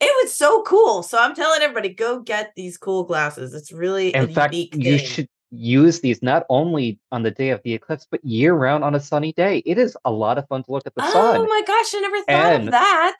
it 0.00 0.24
was 0.24 0.34
so 0.34 0.62
cool. 0.62 1.02
So 1.02 1.18
I'm 1.18 1.34
telling 1.34 1.60
everybody, 1.60 1.90
go 1.90 2.20
get 2.20 2.52
these 2.56 2.78
cool 2.78 3.04
glasses. 3.04 3.52
It's 3.52 3.70
really 3.70 4.14
In 4.14 4.28
fact, 4.28 4.54
unique 4.54 4.76
you 4.78 4.96
should 4.96 5.28
use 5.50 6.00
these 6.00 6.22
not 6.22 6.46
only 6.48 6.98
on 7.12 7.24
the 7.24 7.30
day 7.30 7.50
of 7.50 7.60
the 7.62 7.74
eclipse, 7.74 8.06
but 8.10 8.24
year 8.24 8.54
round 8.54 8.84
on 8.84 8.94
a 8.94 9.00
sunny 9.00 9.34
day. 9.34 9.58
It 9.66 9.76
is 9.76 9.98
a 10.06 10.10
lot 10.10 10.38
of 10.38 10.48
fun 10.48 10.62
to 10.62 10.72
look 10.72 10.86
at 10.86 10.94
the 10.94 11.02
oh 11.02 11.10
sun. 11.12 11.40
Oh 11.40 11.46
my 11.46 11.62
gosh, 11.66 11.94
I 11.94 12.00
never 12.00 12.22
thought 12.22 12.60
of 12.62 12.70
that. 12.70 13.16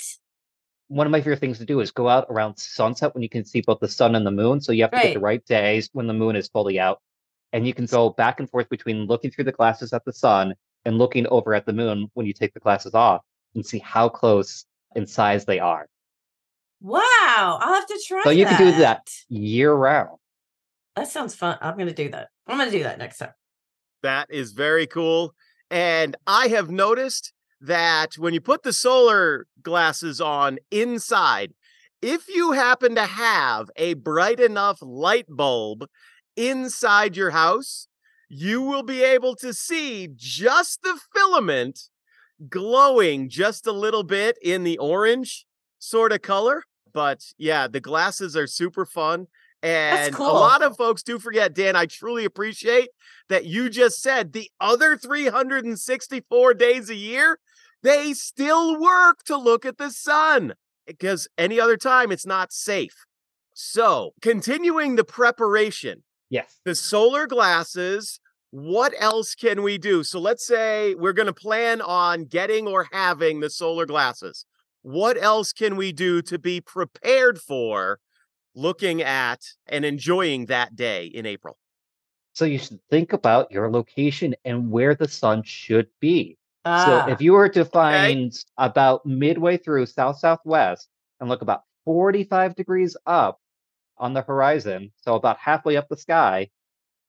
One 0.91 1.07
of 1.07 1.13
my 1.13 1.21
favorite 1.21 1.39
things 1.39 1.59
to 1.59 1.65
do 1.65 1.79
is 1.79 1.93
go 1.93 2.09
out 2.09 2.27
around 2.29 2.57
sunset 2.59 3.15
when 3.15 3.23
you 3.23 3.29
can 3.29 3.45
see 3.45 3.61
both 3.61 3.79
the 3.79 3.87
sun 3.87 4.17
and 4.17 4.27
the 4.27 4.33
moon. 4.33 4.61
So 4.61 4.73
you 4.73 4.83
have 4.83 4.91
to 4.91 4.99
get 5.01 5.15
the 5.15 5.21
right 5.21 5.45
days 5.47 5.89
when 5.93 6.09
the 6.09 6.13
moon 6.13 6.35
is 6.35 6.49
fully 6.49 6.81
out. 6.81 7.01
And 7.53 7.65
you 7.65 7.73
can 7.73 7.87
go 7.87 8.11
back 8.11 8.41
and 8.41 8.51
forth 8.51 8.69
between 8.69 9.07
looking 9.07 9.31
through 9.31 9.45
the 9.45 9.53
glasses 9.53 9.93
at 9.93 10.05
the 10.05 10.13
sun 10.13 10.55
and 10.85 10.99
looking 10.99 11.29
over 11.29 11.55
at 11.55 11.65
the 11.65 11.73
moon 11.73 12.11
when 12.15 12.27
you 12.27 12.33
take 12.33 12.55
the 12.55 12.61
glasses 12.61 12.93
off 12.93 13.23
and 13.55 13.65
see 13.65 13.79
how 13.79 14.09
close 14.09 14.65
in 14.97 15.07
size 15.07 15.45
they 15.45 15.61
are. 15.61 15.87
Wow, 16.81 16.99
I'll 17.61 17.75
have 17.75 17.87
to 17.87 18.05
try 18.09 18.23
So 18.25 18.31
you 18.31 18.47
can 18.47 18.59
do 18.59 18.79
that 18.79 19.09
year 19.29 19.73
round. 19.73 20.19
That 20.97 21.07
sounds 21.07 21.37
fun. 21.37 21.57
I'm 21.61 21.75
going 21.77 21.87
to 21.87 21.95
do 21.95 22.09
that. 22.09 22.31
I'm 22.49 22.59
going 22.59 22.69
to 22.69 22.77
do 22.77 22.83
that 22.83 22.99
next 22.99 23.19
time. 23.19 23.33
That 24.03 24.27
is 24.29 24.53
very 24.53 24.89
cool. 24.89 25.35
And 25.71 26.17
I 26.27 26.49
have 26.49 26.69
noticed 26.69 27.33
that 27.61 28.15
when 28.17 28.35
you 28.35 28.41
put 28.41 28.63
the 28.63 28.73
solar 28.73 29.47
glasses 29.63 30.21
on 30.21 30.59
inside, 30.71 31.53
if 32.03 32.29
you 32.29 32.53
happen 32.53 32.95
to 32.95 33.07
have 33.07 33.71
a 33.77 33.95
bright 33.95 34.41
enough 34.41 34.79
light 34.81 35.27
bulb 35.29 35.87
inside 36.37 37.17
your 37.17 37.31
house, 37.31 37.89
you 38.29 38.63
will 38.63 38.83
be 38.83 39.03
able 39.03 39.35
to 39.37 39.53
see 39.53 40.09
just 40.15 40.83
the 40.83 40.99
filament 41.15 41.89
glowing 42.49 43.29
just 43.29 43.67
a 43.67 43.73
little 43.73 44.05
bit 44.05 44.39
in 44.43 44.65
the 44.65 44.79
orange 44.79 45.45
sort 45.79 46.13
of 46.13 46.23
color. 46.23 46.63
But 46.93 47.25
yeah, 47.37 47.69
the 47.69 47.81
glasses 47.81 48.37
are 48.37 48.47
super 48.47 48.87
fun. 48.87 49.27
And 49.63 50.15
cool. 50.15 50.31
a 50.31 50.33
lot 50.33 50.63
of 50.63 50.77
folks 50.77 51.03
do 51.03 51.19
forget, 51.19 51.55
Dan. 51.55 51.77
I 51.77 51.85
truly 51.85 52.25
appreciate 52.25 52.89
that 53.29 53.45
you 53.45 53.69
just 53.69 54.01
said 54.01 54.33
the 54.33 54.51
other 54.59 54.97
364 54.97 56.55
days 56.55 56.89
a 56.89 56.95
year, 56.95 57.39
they 57.83 58.13
still 58.13 58.81
work 58.81 59.23
to 59.25 59.37
look 59.37 59.65
at 59.65 59.79
the 59.79 59.91
sun 59.91 60.53
eh, 60.53 60.55
because 60.93 61.29
any 61.39 61.61
other 61.61 61.77
time 61.77 62.13
it's 62.13 62.27
not 62.27 62.53
safe. 62.53 63.05
So, 63.55 64.13
continuing 64.23 64.97
the 64.97 65.05
preparation, 65.05 66.03
Yes. 66.29 66.61
the 66.65 66.75
solar 66.75 67.27
glasses, 67.27 68.21
what 68.51 68.95
else 68.99 69.35
can 69.35 69.63
we 69.63 69.79
do? 69.79 70.03
So, 70.05 70.19
let's 70.19 70.47
say 70.47 70.95
we're 70.95 71.13
going 71.13 71.27
to 71.27 71.33
plan 71.33 71.81
on 71.81 72.25
getting 72.25 72.67
or 72.67 72.89
having 72.93 73.41
the 73.41 73.51
solar 73.51 73.87
glasses. 73.87 74.47
What 74.83 75.23
else 75.23 75.53
can 75.53 75.77
we 75.77 75.93
do 75.93 76.23
to 76.23 76.39
be 76.39 76.61
prepared 76.61 77.39
for 77.39 77.99
looking 78.55 79.03
at 79.03 79.41
and 79.67 79.85
enjoying 79.85 80.47
that 80.47 80.75
day 80.75 81.07
in 81.07 81.27
April? 81.27 81.59
So 82.33 82.45
you 82.45 82.59
should 82.59 82.81
think 82.89 83.13
about 83.13 83.51
your 83.51 83.71
location 83.71 84.35
and 84.45 84.71
where 84.71 84.95
the 84.95 85.09
sun 85.09 85.43
should 85.43 85.89
be. 86.01 86.39
Ah, 86.65 87.07
So 87.07 87.13
if 87.13 87.21
you 87.21 87.33
were 87.33 87.49
to 87.49 87.65
find 87.65 88.33
about 88.59 89.05
midway 89.07 89.57
through 89.57 89.87
south 89.87 90.19
southwest 90.19 90.89
and 91.19 91.29
look 91.29 91.43
about 91.43 91.63
45 91.85 92.55
degrees 92.55 92.97
up 93.07 93.39
on 93.99 94.13
the 94.15 94.23
horizon, 94.23 94.93
so 94.97 95.15
about 95.15 95.39
halfway 95.39 95.77
up 95.77 95.89
the 95.89 95.97
sky, 95.97 96.51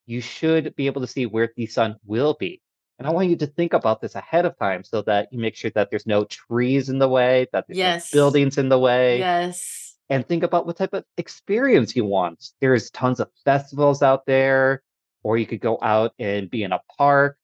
you 0.05 0.21
should 0.21 0.75
be 0.75 0.87
able 0.87 1.01
to 1.01 1.07
see 1.07 1.25
where 1.25 1.51
the 1.55 1.65
sun 1.65 1.95
will 2.05 2.35
be. 2.39 2.61
And 2.99 3.07
I 3.07 3.11
want 3.11 3.29
you 3.29 3.35
to 3.37 3.47
think 3.47 3.73
about 3.73 4.01
this 4.01 4.15
ahead 4.15 4.45
of 4.45 4.57
time 4.59 4.83
so 4.83 5.01
that 5.03 5.29
you 5.31 5.39
make 5.39 5.55
sure 5.55 5.71
that 5.71 5.89
there's 5.89 6.05
no 6.05 6.25
trees 6.25 6.89
in 6.89 6.99
the 6.99 7.09
way, 7.09 7.47
that 7.51 7.65
there's 7.67 7.77
Yes. 7.77 8.13
no 8.13 8.17
buildings 8.17 8.57
in 8.57 8.69
the 8.69 8.77
way, 8.79 9.19
yes. 9.19 9.95
and 10.09 10.27
think 10.27 10.43
about 10.43 10.65
what 10.65 10.77
type 10.77 10.93
of 10.93 11.03
experience 11.17 11.95
you 11.95 12.05
want. 12.05 12.51
There's 12.61 12.91
tons 12.91 13.19
of 13.19 13.29
festivals 13.43 14.03
out 14.03 14.25
there, 14.25 14.83
or 15.23 15.37
you 15.37 15.47
could 15.47 15.61
go 15.61 15.77
out 15.81 16.13
and 16.19 16.49
be 16.49 16.63
in 16.63 16.71
a 16.73 16.81
park. 16.97 17.37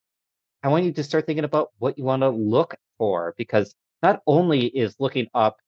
I 0.67 0.69
want 0.69 0.83
you 0.83 0.91
to 0.91 1.03
start 1.03 1.25
thinking 1.25 1.45
about 1.45 1.71
what 1.79 1.97
you 1.97 2.03
want 2.03 2.23
to 2.23 2.29
look 2.29 2.75
for 2.97 3.33
because 3.37 3.73
not 4.03 4.21
only 4.27 4.65
is 4.65 4.97
looking 4.99 5.27
up 5.33 5.61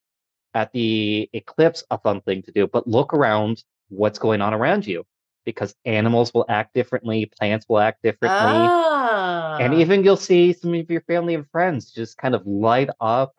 at 0.54 0.74
the 0.74 1.30
eclipse 1.32 1.86
a 1.90 1.98
fun 1.98 2.20
thing 2.20 2.42
to 2.44 2.52
do, 2.52 2.68
but 2.68 2.86
look 2.86 3.14
around 3.14 3.64
what's 3.88 4.20
going 4.20 4.42
on 4.42 4.54
around 4.54 4.86
you 4.86 5.06
because 5.46 5.74
animals 5.86 6.34
will 6.34 6.46
act 6.50 6.74
differently, 6.74 7.32
plants 7.40 7.66
will 7.70 7.80
act 7.80 8.04
differently. 8.04 8.38
Ah. 8.42 9.58
And 9.62 9.76
even 9.76 10.04
you'll 10.04 10.18
see 10.18 10.52
some 10.52 10.74
of 10.74 10.92
your 10.92 11.02
family 11.02 11.34
and 11.34 11.50
friends 11.50 11.92
just 11.92 12.18
kind 12.18 12.36
of 12.36 12.46
light 12.46 12.90
up. 13.00 13.34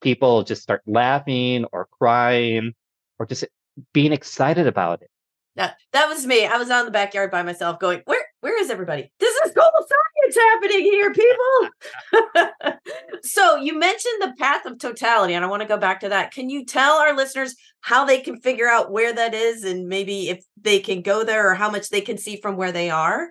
People 0.00 0.42
just 0.42 0.62
start 0.62 0.80
laughing 0.86 1.66
or 1.70 1.86
crying 1.98 2.72
or 3.18 3.26
just 3.26 3.44
being 3.92 4.14
excited 4.14 4.66
about 4.66 5.02
it. 5.02 5.10
That, 5.56 5.76
that 5.92 6.08
was 6.08 6.26
me. 6.26 6.46
I 6.46 6.56
was 6.56 6.70
out 6.70 6.80
in 6.80 6.86
the 6.86 6.92
backyard 6.92 7.30
by 7.30 7.42
myself 7.42 7.78
going, 7.78 8.00
Where 8.06 8.23
where 8.44 8.60
is 8.60 8.68
everybody? 8.68 9.10
This 9.20 9.34
is 9.46 9.52
cool 9.54 9.70
science 9.72 10.36
happening 10.36 10.82
here, 10.82 11.14
people. 11.14 12.74
so 13.22 13.56
you 13.56 13.78
mentioned 13.78 14.20
the 14.20 14.34
path 14.38 14.66
of 14.66 14.78
totality, 14.78 15.32
and 15.32 15.42
I 15.42 15.48
want 15.48 15.62
to 15.62 15.68
go 15.68 15.78
back 15.78 16.00
to 16.00 16.10
that. 16.10 16.30
Can 16.30 16.50
you 16.50 16.66
tell 16.66 16.96
our 16.96 17.16
listeners 17.16 17.56
how 17.80 18.04
they 18.04 18.20
can 18.20 18.38
figure 18.38 18.68
out 18.68 18.92
where 18.92 19.14
that 19.14 19.32
is 19.32 19.64
and 19.64 19.88
maybe 19.88 20.28
if 20.28 20.44
they 20.60 20.78
can 20.78 21.00
go 21.00 21.24
there 21.24 21.50
or 21.50 21.54
how 21.54 21.70
much 21.70 21.88
they 21.88 22.02
can 22.02 22.18
see 22.18 22.36
from 22.36 22.56
where 22.56 22.70
they 22.70 22.90
are? 22.90 23.30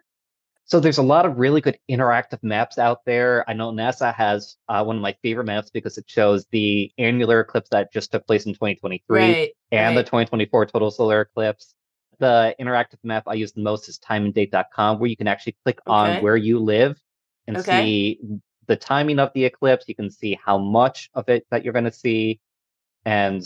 So 0.65 0.79
there's 0.79 0.97
a 0.97 1.03
lot 1.03 1.27
of 1.27 1.37
really 1.37 1.61
good 1.61 1.77
interactive 1.91 2.39
maps 2.41 2.79
out 2.79 3.05
there. 3.05 3.47
I 3.47 3.53
know 3.53 3.71
NASA 3.71 4.15
has 4.15 4.55
uh, 4.67 4.83
one 4.83 4.95
of 4.95 5.01
my 5.03 5.15
favorite 5.21 5.45
maps 5.45 5.69
because 5.69 5.99
it 5.99 6.05
shows 6.07 6.47
the 6.49 6.91
annular 6.97 7.41
eclipse 7.41 7.69
that 7.69 7.93
just 7.93 8.11
took 8.11 8.25
place 8.25 8.47
in 8.47 8.53
2023 8.53 9.19
Right. 9.19 9.51
and 9.71 9.95
the 9.95 10.01
2024 10.01 10.65
total 10.65 10.89
solar 10.89 11.21
eclipse. 11.21 11.75
The 12.23 12.55
interactive 12.57 12.99
map 13.03 13.23
I 13.27 13.33
use 13.33 13.51
the 13.51 13.61
most 13.61 13.89
is 13.89 13.99
timeanddate.com, 13.99 14.97
where 14.97 15.09
you 15.09 15.17
can 15.17 15.27
actually 15.27 15.57
click 15.65 15.81
Okay. 15.85 15.91
on 15.91 16.23
where 16.23 16.37
you 16.37 16.57
live 16.57 16.97
and 17.47 17.57
Okay. 17.57 17.81
see 17.81 18.19
the 18.67 18.77
timing 18.77 19.19
of 19.19 19.33
the 19.33 19.43
eclipse. 19.43 19.89
You 19.89 19.95
can 19.95 20.09
see 20.09 20.39
how 20.41 20.57
much 20.57 21.09
of 21.15 21.27
it 21.27 21.45
that 21.51 21.65
you're 21.65 21.73
going 21.73 21.83
to 21.83 21.91
see, 21.91 22.39
and 23.03 23.43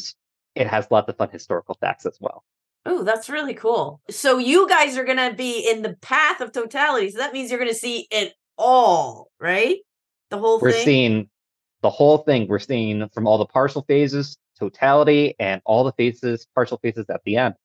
it 0.54 0.68
has 0.68 0.92
lots 0.92 1.10
of 1.10 1.18
fun 1.18 1.32
historical 1.32 1.76
facts 1.82 2.06
as 2.06 2.20
well. 2.22 2.44
Oh, 2.86 3.02
that's 3.02 3.32
really 3.32 3.56
cool. 3.56 4.00
So 4.12 4.38
you 4.38 4.70
guys 4.70 4.96
are 4.96 5.06
going 5.06 5.18
to 5.28 5.36
be 5.36 5.68
in 5.68 5.82
the 5.82 5.96
path 5.96 6.40
of 6.40 6.52
totality. 6.52 7.10
So 7.10 7.18
that 7.18 7.34
means 7.34 7.50
you're 7.50 7.60
going 7.60 7.72
to 7.72 7.76
see 7.76 8.08
it 8.12 8.36
all, 8.60 9.32
right? 9.40 9.78
The 10.30 10.38
whole 10.38 10.60
We're 10.60 10.72
thing. 10.72 10.86
seeing 10.86 11.30
the 11.82 11.90
whole 11.90 12.20
thing. 12.20 12.48
We're 12.48 12.60
seeing 12.60 13.10
from 13.10 13.26
all 13.26 13.40
the 13.40 13.48
partial 13.48 13.82
phases, 13.88 14.38
totality, 14.60 15.34
and 15.40 15.64
all 15.66 15.84
the 15.84 15.94
phases, 15.94 16.46
partial 16.54 16.78
phases 16.78 17.08
at 17.10 17.22
the 17.26 17.38
end. 17.38 17.56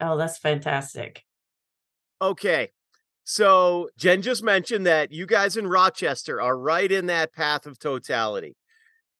Oh, 0.00 0.16
that's 0.16 0.38
fantastic. 0.38 1.24
Okay. 2.20 2.70
So 3.24 3.88
Jen 3.96 4.22
just 4.22 4.42
mentioned 4.42 4.86
that 4.86 5.10
you 5.10 5.26
guys 5.26 5.56
in 5.56 5.66
Rochester 5.66 6.40
are 6.40 6.58
right 6.58 6.90
in 6.90 7.06
that 7.06 7.32
path 7.32 7.66
of 7.66 7.78
totality. 7.78 8.56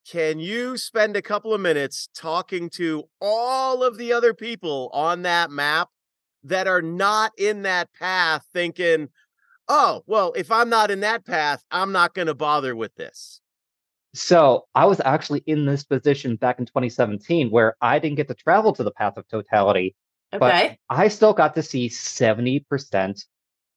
Can 0.07 0.39
you 0.39 0.77
spend 0.77 1.17
a 1.17 1.21
couple 1.21 1.53
of 1.53 1.61
minutes 1.61 2.07
talking 2.13 2.69
to 2.71 3.05
all 3.19 3.83
of 3.83 3.97
the 3.97 4.13
other 4.13 4.35
people 4.35 4.91
on 4.93 5.23
that 5.23 5.49
map 5.49 5.89
that 6.43 6.67
are 6.67 6.83
not 6.83 7.31
in 7.39 7.63
that 7.63 7.91
path 7.93 8.45
thinking, 8.53 9.09
oh, 9.67 10.03
well, 10.05 10.31
if 10.35 10.51
I'm 10.51 10.69
not 10.69 10.91
in 10.91 10.99
that 10.99 11.25
path, 11.25 11.63
I'm 11.71 11.91
not 11.91 12.13
going 12.13 12.27
to 12.27 12.35
bother 12.35 12.75
with 12.75 12.93
this? 12.95 13.41
So 14.13 14.65
I 14.75 14.85
was 14.85 15.01
actually 15.03 15.43
in 15.47 15.65
this 15.65 15.83
position 15.83 16.35
back 16.35 16.59
in 16.59 16.67
2017 16.67 17.49
where 17.49 17.75
I 17.81 17.97
didn't 17.97 18.17
get 18.17 18.27
to 18.27 18.35
travel 18.35 18.73
to 18.73 18.83
the 18.83 18.91
path 18.91 19.17
of 19.17 19.27
totality, 19.27 19.95
But- 20.39 20.77
I 20.89 21.07
still 21.07 21.33
got 21.33 21.55
to 21.55 21.63
see 21.63 21.89
70% 21.89 23.25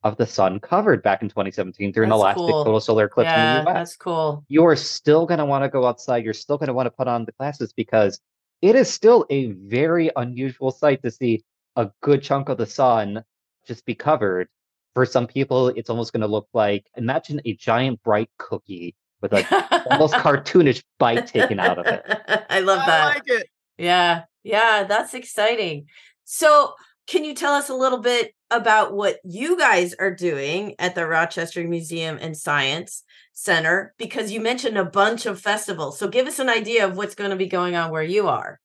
of 0.05 0.17
the 0.17 0.27
sun 0.27 0.61
covered 0.61 1.03
back 1.03 1.23
in 1.23 1.29
2017 1.29 1.91
during 1.93 2.09
the 2.09 2.17
That's 2.17 2.23
last 2.23 2.37
big 2.39 2.53
total 2.53 2.81
solar 2.81 3.07
eclipse 3.07 3.27
yeah, 3.27 3.59
in 3.59 3.65
the 3.65 3.71
US. 3.71 3.77
that's 3.77 3.97
cool. 3.97 4.45
You 4.49 4.65
are 4.65 4.77
still 4.77 5.27
going 5.27 5.39
to 5.39 5.45
want 5.45 5.65
to 5.65 5.69
go 5.69 5.87
outside. 5.87 6.25
You're 6.25 6.35
still 6.35 6.57
going 6.57 6.69
to 6.69 6.73
want 6.73 6.87
to 6.87 6.91
put 6.91 7.09
on 7.09 7.25
the 7.25 7.33
glasses 7.33 7.73
because 7.73 8.21
it 8.63 8.77
is 8.77 8.89
still 8.89 9.27
a 9.31 9.47
very 9.53 10.11
unusual 10.17 10.71
sight 10.71 11.03
to 11.03 11.11
see 11.11 11.43
a 11.77 11.91
good 12.01 12.23
chunk 12.23 12.49
of 12.49 12.59
the 12.59 12.67
sun 12.67 13.25
just 13.67 13.85
be 13.87 13.95
covered. 13.95 14.49
For 14.95 15.05
some 15.05 15.27
people, 15.27 15.69
it's 15.69 15.91
almost 15.91 16.13
going 16.13 16.23
to 16.23 16.27
look 16.29 16.49
like 16.53 16.87
imagine 16.97 17.41
a 17.45 17.55
giant 17.55 18.03
bright 18.03 18.31
cookie 18.39 18.95
with 19.21 19.33
a 19.33 19.45
almost 19.91 20.15
cartoonish 20.25 20.83
bite 20.99 21.27
taken 21.27 21.59
out 21.61 21.79
of 21.79 21.87
it. 21.87 22.05
I 22.49 22.61
love 22.61 22.81
I 22.81 22.87
that. 22.87 23.05
like 23.15 23.23
it. 23.27 23.49
Yeah. 23.77 24.25
Yeah, 24.45 24.85
that's 24.85 25.15
exciting. 25.15 25.87
So, 26.31 26.75
can 27.07 27.25
you 27.25 27.35
tell 27.35 27.55
us 27.55 27.71
a 27.71 27.75
little 27.75 28.01
bit 28.01 28.35
about 28.51 28.93
what 28.93 29.17
you 29.25 29.59
guys 29.59 29.95
are 29.99 30.15
doing 30.15 30.75
at 30.79 30.95
the 30.95 31.07
Rochester 31.07 31.67
Museum 31.67 32.19
and 32.21 32.37
Science 32.37 33.03
Center? 33.33 33.95
Because 33.97 34.31
you 34.31 34.39
mentioned 34.39 34.77
a 34.77 34.85
bunch 34.85 35.25
of 35.25 35.41
festivals. 35.41 35.99
So, 35.99 36.07
give 36.07 36.27
us 36.27 36.39
an 36.39 36.51
idea 36.51 36.87
of 36.87 36.99
what's 36.99 37.15
going 37.15 37.31
to 37.31 37.37
be 37.37 37.47
going 37.47 37.77
on 37.77 37.91
where 37.91 38.03
you 38.03 38.29
are. 38.29 38.61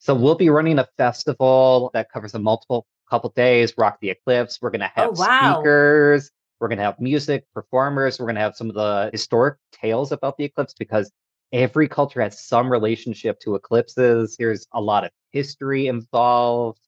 So 0.00 0.12
we'll 0.12 0.34
be 0.34 0.50
running 0.50 0.80
a 0.80 0.88
festival 0.96 1.92
that 1.94 2.10
covers 2.10 2.34
a 2.34 2.40
multiple 2.40 2.84
couple 3.08 3.30
days, 3.30 3.74
Rock 3.78 3.98
the 4.00 4.10
Eclipse. 4.10 4.58
We're 4.60 4.70
gonna 4.70 4.90
oh, 4.96 5.00
have 5.00 5.08
Oh, 5.10 5.20
wow. 5.20 5.54
speakers, 5.54 6.30
we're 6.58 6.68
gonna 6.68 6.82
have 6.82 7.00
music, 7.00 7.44
performers, 7.54 8.18
we're 8.18 8.26
gonna 8.26 8.40
have 8.40 8.56
some 8.56 8.68
of 8.68 8.74
the 8.74 9.10
historic 9.12 9.56
tales 9.72 10.10
about 10.10 10.36
the 10.36 10.44
eclipse 10.44 10.74
because 10.74 11.10
every 11.52 11.88
culture 11.88 12.20
has 12.20 12.44
some 12.44 12.70
relationship 12.70 13.40
to 13.40 13.54
eclipses. 13.54 14.36
There's 14.36 14.66
a 14.72 14.80
lot 14.80 15.04
of 15.04 15.10
history 15.32 15.86
involved. 15.86 16.80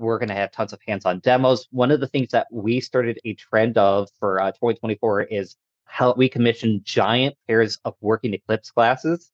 We're 0.00 0.18
going 0.18 0.30
to 0.30 0.34
have 0.34 0.50
tons 0.50 0.72
of 0.72 0.80
hands 0.86 1.04
on 1.04 1.20
demos. 1.20 1.68
One 1.70 1.90
of 1.90 2.00
the 2.00 2.08
things 2.08 2.30
that 2.30 2.46
we 2.50 2.80
started 2.80 3.18
a 3.24 3.34
trend 3.34 3.76
of 3.78 4.08
for 4.18 4.40
uh, 4.40 4.50
2024 4.52 5.22
is 5.22 5.56
how 5.84 6.14
we 6.16 6.28
commissioned 6.28 6.84
giant 6.84 7.36
pairs 7.46 7.78
of 7.84 7.94
working 8.00 8.32
eclipse 8.34 8.70
glasses. 8.70 9.30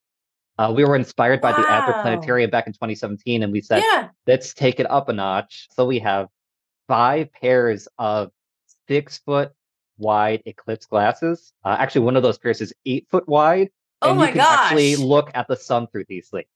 Uh, 0.59 0.73
we 0.75 0.85
were 0.85 0.97
inspired 0.97 1.41
by 1.41 1.53
the 1.53 1.69
Adler 1.69 2.01
Planetarium 2.03 2.51
back 2.51 2.67
in 2.67 2.73
2017, 2.73 3.43
and 3.43 3.53
we 3.53 3.61
said, 3.61 3.83
yeah. 3.93 4.09
let's 4.27 4.55
take 4.55 4.81
it 4.81 4.91
up 4.91 5.09
a 5.11 5.13
notch. 5.13 5.69
So 5.73 5.85
we 5.85 5.99
have 5.99 6.29
five 6.89 7.31
pairs 7.33 7.87
of 7.99 8.31
six 8.89 9.19
foot 9.19 9.53
wide 9.99 10.43
eclipse 10.47 10.87
glasses. 10.87 11.53
Uh, 11.65 11.77
actually, 11.79 12.03
one 12.03 12.17
of 12.17 12.23
those 12.23 12.39
pairs 12.39 12.61
is 12.61 12.73
eight 12.87 13.07
foot 13.11 13.29
wide. 13.29 13.69
Oh 14.03 14.11
and 14.11 14.19
my 14.19 14.29
you 14.29 14.33
can 14.33 14.41
actually 14.41 14.97
look 14.97 15.31
at 15.35 15.49
the 15.49 15.57
sun 15.57 15.87
through 15.89 16.05
these 16.09 16.29
things. 16.29 16.47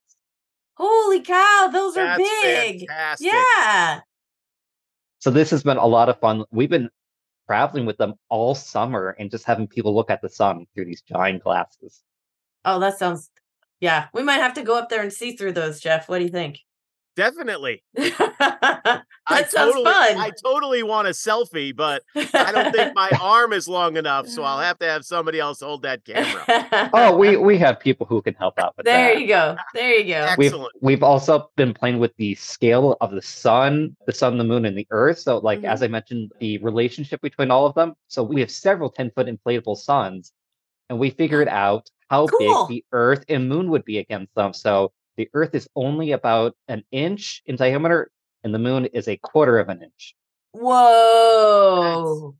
Holy 0.82 1.20
cow, 1.20 1.68
those 1.70 1.94
are 1.98 2.16
big. 2.16 2.88
fantastic. 2.88 3.30
Yeah. 3.30 4.00
So 5.18 5.30
this 5.30 5.50
has 5.50 5.62
been 5.62 5.76
a 5.76 5.86
lot 5.86 6.08
of 6.08 6.18
fun. 6.18 6.44
We've 6.50 6.70
been 6.70 6.88
traveling 7.46 7.84
with 7.84 7.98
them 7.98 8.14
all 8.30 8.54
summer 8.54 9.14
and 9.18 9.30
just 9.30 9.44
having 9.44 9.66
people 9.66 9.94
look 9.94 10.10
at 10.10 10.22
the 10.22 10.30
sun 10.30 10.64
through 10.74 10.86
these 10.86 11.02
giant 11.02 11.42
glasses. 11.42 12.00
Oh, 12.64 12.80
that 12.80 12.98
sounds. 12.98 13.28
Yeah, 13.80 14.06
we 14.14 14.22
might 14.22 14.40
have 14.40 14.54
to 14.54 14.62
go 14.62 14.78
up 14.78 14.88
there 14.88 15.02
and 15.02 15.12
see 15.12 15.36
through 15.36 15.52
those, 15.52 15.80
Jeff. 15.80 16.08
What 16.08 16.18
do 16.18 16.24
you 16.24 16.30
think? 16.30 16.60
Definitely. 17.20 17.82
that 17.94 19.02
I 19.26 19.42
sounds 19.44 19.52
totally, 19.74 19.84
fun. 19.84 20.16
I 20.16 20.30
totally 20.42 20.82
want 20.82 21.06
a 21.06 21.10
selfie, 21.10 21.76
but 21.76 22.02
I 22.16 22.50
don't 22.50 22.72
think 22.72 22.94
my 22.94 23.10
arm 23.20 23.52
is 23.52 23.68
long 23.68 23.98
enough, 23.98 24.26
so 24.26 24.42
I'll 24.42 24.58
have 24.70 24.78
to 24.78 24.86
have 24.86 25.04
somebody 25.04 25.38
else 25.38 25.60
hold 25.60 25.82
that 25.82 26.02
camera. 26.06 26.90
Oh, 26.94 27.14
we 27.18 27.36
we 27.36 27.58
have 27.58 27.78
people 27.78 28.06
who 28.06 28.22
can 28.22 28.32
help 28.34 28.58
out 28.58 28.74
with 28.78 28.86
There 28.86 28.94
that. 28.96 29.12
There 29.12 29.20
you 29.20 29.26
go. 29.26 29.56
There 29.74 29.94
you 29.98 30.14
go. 30.14 30.34
We've 30.38 30.46
Excellent. 30.52 30.72
we've 30.80 31.02
also 31.02 31.50
been 31.56 31.74
playing 31.74 31.98
with 31.98 32.16
the 32.16 32.34
scale 32.36 32.96
of 33.02 33.10
the 33.10 33.20
sun, 33.20 33.94
the 34.06 34.14
sun, 34.14 34.38
the 34.38 34.44
moon, 34.44 34.64
and 34.64 34.76
the 34.78 34.86
earth. 34.90 35.18
So, 35.18 35.38
like 35.38 35.60
Mhm. 35.60 35.68
as 35.72 35.82
I 35.82 35.88
mentioned, 35.88 36.32
the 36.40 36.56
relationship 36.58 37.20
between 37.20 37.50
all 37.50 37.66
of 37.66 37.74
them. 37.74 37.96
So 38.08 38.22
we 38.22 38.40
have 38.40 38.50
several 38.50 38.88
ten 38.88 39.10
foot 39.10 39.26
inflatable 39.26 39.76
suns, 39.76 40.32
and 40.88 40.98
we 40.98 41.10
figured 41.10 41.48
out 41.48 41.90
how 42.08 42.26
Cool. 42.28 42.66
big 42.66 42.76
the 42.76 42.84
Earth 42.92 43.24
and 43.28 43.46
Moon 43.48 43.70
would 43.70 43.84
be 43.84 43.98
against 43.98 44.34
them. 44.34 44.54
So 44.54 44.92
the 45.20 45.28
Earth 45.34 45.54
is 45.54 45.68
only 45.76 46.12
about 46.12 46.56
an 46.66 46.82
inch 46.90 47.42
in 47.44 47.56
diameter, 47.56 48.10
and 48.42 48.54
the 48.54 48.58
Moon 48.58 48.86
is 48.86 49.06
a 49.06 49.18
quarter 49.18 49.58
of 49.58 49.68
an 49.68 49.82
inch. 49.82 50.14
Whoa. 50.52 52.34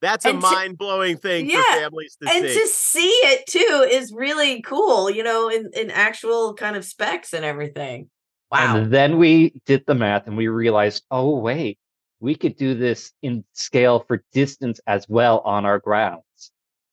That's 0.00 0.24
a 0.24 0.32
to- 0.32 0.38
mind 0.38 0.78
blowing 0.78 1.18
thing 1.18 1.50
Yeah, 1.50 1.62
for 1.62 1.80
families 1.80 2.16
to 2.22 2.30
and 2.30 2.40
see. 2.40 2.48
And 2.48 2.60
to 2.60 2.66
see 2.68 3.08
it 3.08 3.46
too 3.46 3.86
is 3.88 4.14
really 4.14 4.62
cool, 4.62 5.10
you 5.10 5.22
know, 5.22 5.50
in, 5.50 5.70
in 5.74 5.90
actual 5.90 6.54
kind 6.54 6.74
of 6.74 6.86
specs 6.86 7.34
and 7.34 7.44
everything. 7.44 8.08
Wow. 8.50 8.78
And 8.78 8.90
then 8.90 9.18
we 9.18 9.52
did 9.66 9.84
the 9.86 9.94
math 9.94 10.26
and 10.26 10.34
we 10.34 10.48
realized, 10.48 11.04
oh, 11.10 11.38
wait, 11.38 11.78
we 12.20 12.34
could 12.34 12.56
do 12.56 12.74
this 12.74 13.12
in 13.20 13.44
scale 13.52 14.06
for 14.08 14.24
distance 14.32 14.80
as 14.86 15.06
well 15.06 15.40
on 15.40 15.66
our 15.66 15.78
grounds. 15.78 16.22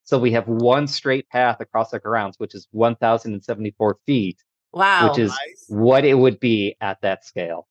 So 0.03 0.19
we 0.19 0.33
have 0.33 0.49
one 0.49 0.85
straight 0.85 1.29
path 1.29 1.61
across 1.61 1.93
our 1.93 1.99
grounds, 1.99 2.35
which 2.39 2.53
is 2.53 2.67
1,074 2.71 3.97
feet, 4.05 4.37
wow. 4.73 5.09
which 5.09 5.19
is 5.19 5.29
Nice. 5.31 5.65
what 5.67 6.05
it 6.05 6.13
would 6.15 6.39
be 6.39 6.75
at 6.81 7.01
that 7.01 7.25
scale. 7.25 7.67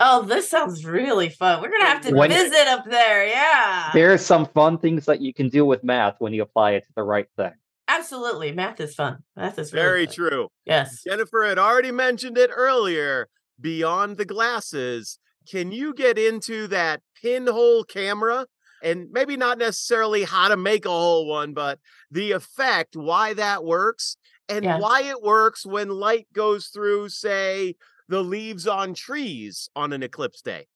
oh, 0.00 0.22
this 0.22 0.48
sounds 0.48 0.84
really 0.84 1.28
fun. 1.28 1.60
We're 1.60 1.70
going 1.70 1.80
to 1.82 1.86
have 1.88 2.02
to 2.06 2.14
When- 2.14 2.30
visit 2.30 2.68
up 2.68 2.84
there. 2.88 3.26
Yeah. 3.26 3.90
There 3.92 4.12
are 4.12 4.18
some 4.18 4.46
fun 4.46 4.78
things 4.78 5.06
that 5.06 5.20
you 5.20 5.34
can 5.34 5.48
do 5.48 5.64
with 5.64 5.82
math 5.82 6.14
when 6.20 6.32
you 6.32 6.42
apply 6.42 6.72
it 6.72 6.84
to 6.84 6.92
the 6.94 7.02
right 7.02 7.26
thing. 7.36 7.50
Absolutely. 7.88 8.52
Math 8.52 8.78
is 8.80 8.94
fun. 8.94 9.18
Math 9.34 9.58
is 9.58 9.72
really 9.72 9.84
Very 9.84 10.06
fun. 10.06 10.14
true. 10.14 10.48
Yes. 10.64 11.02
Jennifer 11.04 11.44
had 11.44 11.58
already 11.58 11.90
mentioned 11.90 12.38
it 12.38 12.50
earlier. 12.54 13.28
Beyond 13.60 14.18
the 14.18 14.24
glasses, 14.24 15.18
can 15.50 15.72
you 15.72 15.92
get 15.94 16.16
into 16.16 16.68
that 16.68 17.00
pinhole 17.20 17.82
camera? 17.82 18.46
And 18.84 19.08
maybe 19.10 19.36
not 19.36 19.58
necessarily 19.58 20.22
how 20.22 20.46
to 20.46 20.56
make 20.56 20.84
a 20.84 20.90
whole 20.90 21.26
one, 21.26 21.54
but 21.54 21.80
the 22.08 22.30
effect, 22.30 22.94
why 22.94 23.34
that 23.34 23.64
works, 23.64 24.16
and 24.48 24.64
Yeah. 24.64 24.78
why 24.78 25.02
it 25.02 25.22
works 25.22 25.64
when 25.66 25.88
light 25.88 26.26
goes 26.32 26.68
through, 26.68 27.08
say, 27.08 27.76
the 28.08 28.22
leaves 28.22 28.66
on 28.66 28.94
trees 28.94 29.68
on 29.76 29.92
an 29.92 30.02
eclipse 30.02 30.40
day. 30.40 30.66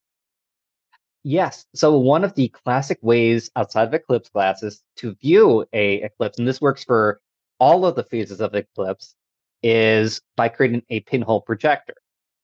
Yes. 1.25 1.67
So 1.75 1.97
one 1.99 2.25
of 2.25 2.35
the 2.35 2.49
classic 2.49 2.99
ways 3.01 3.51
outside 3.55 3.89
of 3.89 3.95
eclipse 3.95 4.29
glasses 4.29 4.83
to 4.97 5.15
view 5.15 5.65
a 5.73 6.03
eclipse, 6.03 6.39
and 6.39 6.49
this 6.49 6.61
works 6.61 6.85
for 6.85 7.21
all 7.59 7.87
of 7.87 7.95
the 7.95 8.03
phases 8.05 8.41
of 8.41 8.55
eclipse, 8.55 9.15
is 9.63 10.21
by 10.37 10.49
creating 10.49 10.83
a 10.91 11.01
pinhole 11.01 11.41
projector. 11.41 11.95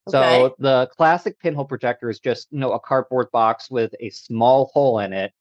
So 0.08 0.54
the 0.58 0.88
classic 0.96 1.38
pinhole 1.38 1.66
projector 1.66 2.08
is 2.08 2.18
just, 2.18 2.48
you 2.50 2.60
know, 2.60 2.72
a 2.72 2.80
cardboard 2.80 3.30
box 3.30 3.70
with 3.70 3.94
a 4.00 4.08
small 4.08 4.70
hole 4.72 5.00
in 5.00 5.12
it 5.12 5.32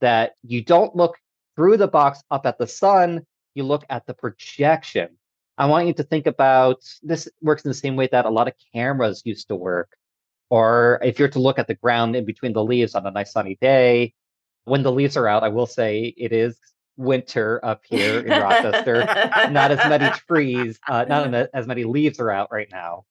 that 0.00 0.34
you 0.42 0.62
don't 0.62 0.94
look 0.94 1.16
through 1.56 1.78
the 1.78 1.88
box 1.88 2.22
up 2.30 2.46
at 2.46 2.56
the 2.58 2.66
sun, 2.66 3.26
you 3.54 3.64
look 3.64 3.84
at 3.90 4.06
the 4.06 4.14
projection. 4.14 5.16
I 5.58 5.66
want 5.66 5.86
you 5.86 5.92
to 5.94 6.02
think 6.02 6.26
about 6.26 6.78
this 7.02 7.28
works 7.40 7.64
in 7.64 7.68
the 7.70 7.74
same 7.74 7.96
way 7.96 8.08
that 8.10 8.24
a 8.24 8.30
lot 8.30 8.48
of 8.48 8.54
cameras 8.74 9.22
used 9.24 9.48
to 9.48 9.56
work. 9.56 9.96
Or 10.50 10.98
if 11.02 11.18
you're 11.18 11.28
to 11.28 11.38
look 11.38 11.58
at 11.58 11.66
the 11.66 11.74
ground 11.74 12.14
in 12.16 12.24
between 12.24 12.52
the 12.52 12.64
leaves 12.64 12.94
on 12.94 13.06
a 13.06 13.10
nice 13.10 13.32
sunny 13.32 13.56
day, 13.60 14.14
when 14.64 14.82
the 14.82 14.92
leaves 14.92 15.16
are 15.16 15.26
out, 15.28 15.42
I 15.42 15.48
will 15.48 15.66
say 15.66 16.14
it 16.16 16.32
is 16.32 16.58
winter 16.96 17.58
up 17.64 17.82
here 17.88 18.20
in 18.20 18.30
Rochester. 18.40 19.00
Not 19.50 19.70
as 19.70 19.78
many 19.88 20.10
trees, 20.28 20.78
uh, 20.88 21.04
not 21.08 21.32
as 21.54 21.66
many 21.66 21.84
leaves 21.84 22.20
are 22.20 22.30
out 22.30 22.52
right 22.52 22.68
now. 22.70 23.04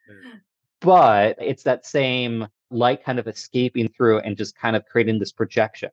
But 0.81 1.37
it's 1.39 1.63
that 1.63 1.85
same 1.85 2.47
light 2.71 3.03
kind 3.03 3.19
of 3.19 3.27
escaping 3.27 3.89
through 3.89 4.19
and 4.19 4.37
just 4.37 4.55
kind 4.55 4.75
of 4.75 4.85
creating 4.85 5.19
this 5.19 5.31
projection. 5.31 5.89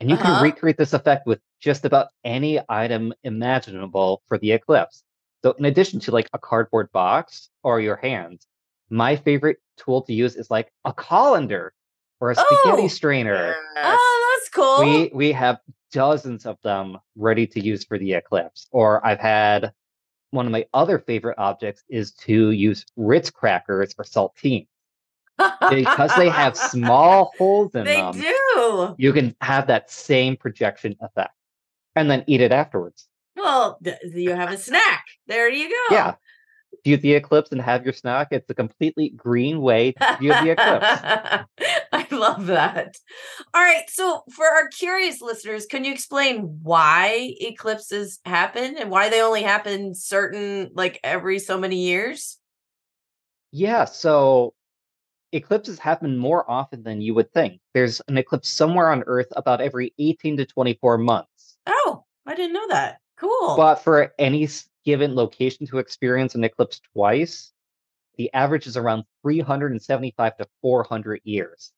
And 0.00 0.08
you 0.10 0.16
Uh-huh. 0.16 0.34
can 0.34 0.42
recreate 0.42 0.76
this 0.76 0.92
effect 0.92 1.26
with 1.26 1.40
just 1.60 1.84
about 1.84 2.08
any 2.24 2.60
item 2.68 3.12
imaginable 3.24 4.22
for 4.26 4.38
the 4.38 4.52
eclipse. 4.52 5.02
So, 5.44 5.52
in 5.52 5.64
addition 5.66 6.00
to 6.00 6.10
like 6.10 6.28
a 6.32 6.38
cardboard 6.38 6.90
box 6.92 7.48
or 7.62 7.80
your 7.80 7.96
hands, 7.96 8.46
my 8.90 9.16
favorite 9.16 9.58
tool 9.76 10.02
to 10.02 10.12
use 10.12 10.34
is 10.36 10.50
like 10.50 10.72
a 10.84 10.92
colander 10.92 11.72
or 12.20 12.30
a 12.32 12.34
spaghetti 12.34 12.82
Oh. 12.84 12.88
strainer. 12.88 13.54
Yes. 13.76 13.98
Oh, 14.00 14.36
that's 14.40 14.48
cool. 14.50 14.78
We 14.80 15.10
we 15.14 15.32
have 15.32 15.60
dozens 15.92 16.44
of 16.46 16.58
them 16.62 16.98
ready 17.16 17.46
to 17.46 17.60
use 17.60 17.84
for 17.84 17.98
the 17.98 18.12
eclipse. 18.14 18.66
Or 18.72 19.04
I've 19.06 19.20
had 19.20 19.72
one 20.30 20.44
of 20.46 20.52
my 20.52 20.66
other 20.74 20.98
favorite 20.98 21.36
objects 21.38 21.84
is 21.88 22.12
to 22.12 22.50
use 22.50 22.84
Ritz 22.96 23.30
crackers 23.30 23.94
or 23.96 24.04
saltines 24.04 24.66
because 25.70 26.14
they 26.16 26.28
have 26.28 26.56
small 26.56 27.32
holes 27.38 27.74
in 27.74 27.84
They 27.84 27.96
them. 27.96 28.20
do. 28.20 28.94
You 28.98 29.12
can 29.12 29.34
have 29.40 29.68
that 29.68 29.90
same 29.90 30.36
projection 30.36 30.96
effect, 31.00 31.34
and 31.96 32.10
then 32.10 32.24
eat 32.26 32.40
it 32.40 32.52
afterwards. 32.52 33.07
Well, 33.38 33.78
th- 33.82 33.98
you 34.14 34.30
have 34.30 34.52
a 34.52 34.58
snack. 34.58 35.04
There 35.26 35.48
you 35.48 35.68
go. 35.68 35.94
Yeah, 35.94 36.14
view 36.84 36.96
the 36.96 37.14
eclipse 37.14 37.52
and 37.52 37.60
have 37.60 37.84
your 37.84 37.92
snack. 37.92 38.28
It's 38.30 38.50
a 38.50 38.54
completely 38.54 39.10
green 39.10 39.60
way 39.60 39.92
to 39.92 40.16
view 40.18 40.30
the 40.30 40.50
eclipse. 40.50 41.48
I 41.92 42.06
love 42.10 42.46
that. 42.46 42.96
All 43.54 43.62
right. 43.62 43.84
So, 43.88 44.22
for 44.32 44.46
our 44.46 44.68
curious 44.68 45.20
listeners, 45.20 45.66
can 45.66 45.84
you 45.84 45.92
explain 45.92 46.58
why 46.62 47.34
eclipses 47.40 48.18
happen 48.24 48.76
and 48.76 48.90
why 48.90 49.08
they 49.08 49.22
only 49.22 49.42
happen 49.42 49.94
certain, 49.94 50.70
like 50.74 51.00
every 51.04 51.38
so 51.38 51.58
many 51.58 51.76
years? 51.86 52.38
Yeah, 53.50 53.86
so 53.86 54.54
eclipses 55.32 55.78
happen 55.78 56.16
more 56.16 56.48
often 56.50 56.82
than 56.82 57.00
you 57.00 57.14
would 57.14 57.32
think. 57.32 57.60
There's 57.74 58.00
an 58.08 58.18
eclipse 58.18 58.48
somewhere 58.48 58.90
on 58.90 59.04
Earth 59.06 59.28
about 59.36 59.60
every 59.60 59.94
18 59.98 60.36
to 60.38 60.46
24 60.46 60.98
months. 60.98 61.56
Oh, 61.66 62.04
I 62.26 62.34
didn't 62.34 62.52
know 62.52 62.68
that. 62.68 62.98
Cool. 63.18 63.56
But 63.56 63.76
for 63.76 64.14
any 64.18 64.48
given 64.84 65.14
location 65.14 65.66
to 65.66 65.78
experience 65.78 66.34
an 66.34 66.44
eclipse 66.44 66.80
twice, 66.92 67.52
the 68.16 68.32
average 68.34 68.66
is 68.66 68.76
around 68.76 69.04
375 69.22 70.36
to 70.36 70.46
400 70.62 71.20
years. 71.24 71.72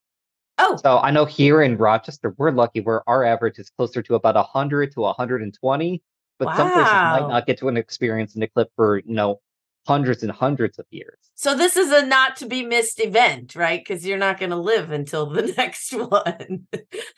oh, 0.59 0.77
So 0.77 0.99
I 0.99 1.11
know 1.11 1.25
here 1.25 1.63
in 1.63 1.77
Rochester, 1.77 2.35
we're 2.39 2.51
lucky 2.51 2.81
where 2.81 3.09
our 3.09 3.25
average 3.25 3.59
is 3.59 3.71
closer 3.71 4.03
to 4.03 4.15
about 4.15 4.35
100 4.35 4.93
to 4.93 5.01
120, 5.01 6.03
but 6.39 6.57
some 6.57 6.73
places 6.73 6.93
might 6.93 7.29
not 7.29 7.47
get 7.47 7.59
to 7.59 7.69
an 7.69 7.77
experience 7.77 8.35
an 8.37 8.43
eclipse 8.43 8.73
for, 8.77 8.99
you 8.99 9.15
know, 9.15 9.41
hundreds 9.87 10.23
and 10.23 10.31
hundreds 10.31 10.79
of 10.79 10.87
years. 10.91 11.17
so 11.35 11.57
this 11.57 11.77
is 11.77 11.91
a 11.91 12.05
not 12.07 12.37
to 12.37 12.47
be 12.47 12.65
missed 12.65 13.01
event, 13.01 13.57
right? 13.57 13.81
Because 13.81 14.07
you're 14.07 14.19
not 14.19 14.39
going 14.39 14.51
to 14.51 14.57
live 14.57 14.91
until 14.91 15.27
the 15.27 15.43
next 15.57 15.93
one. 15.93 16.67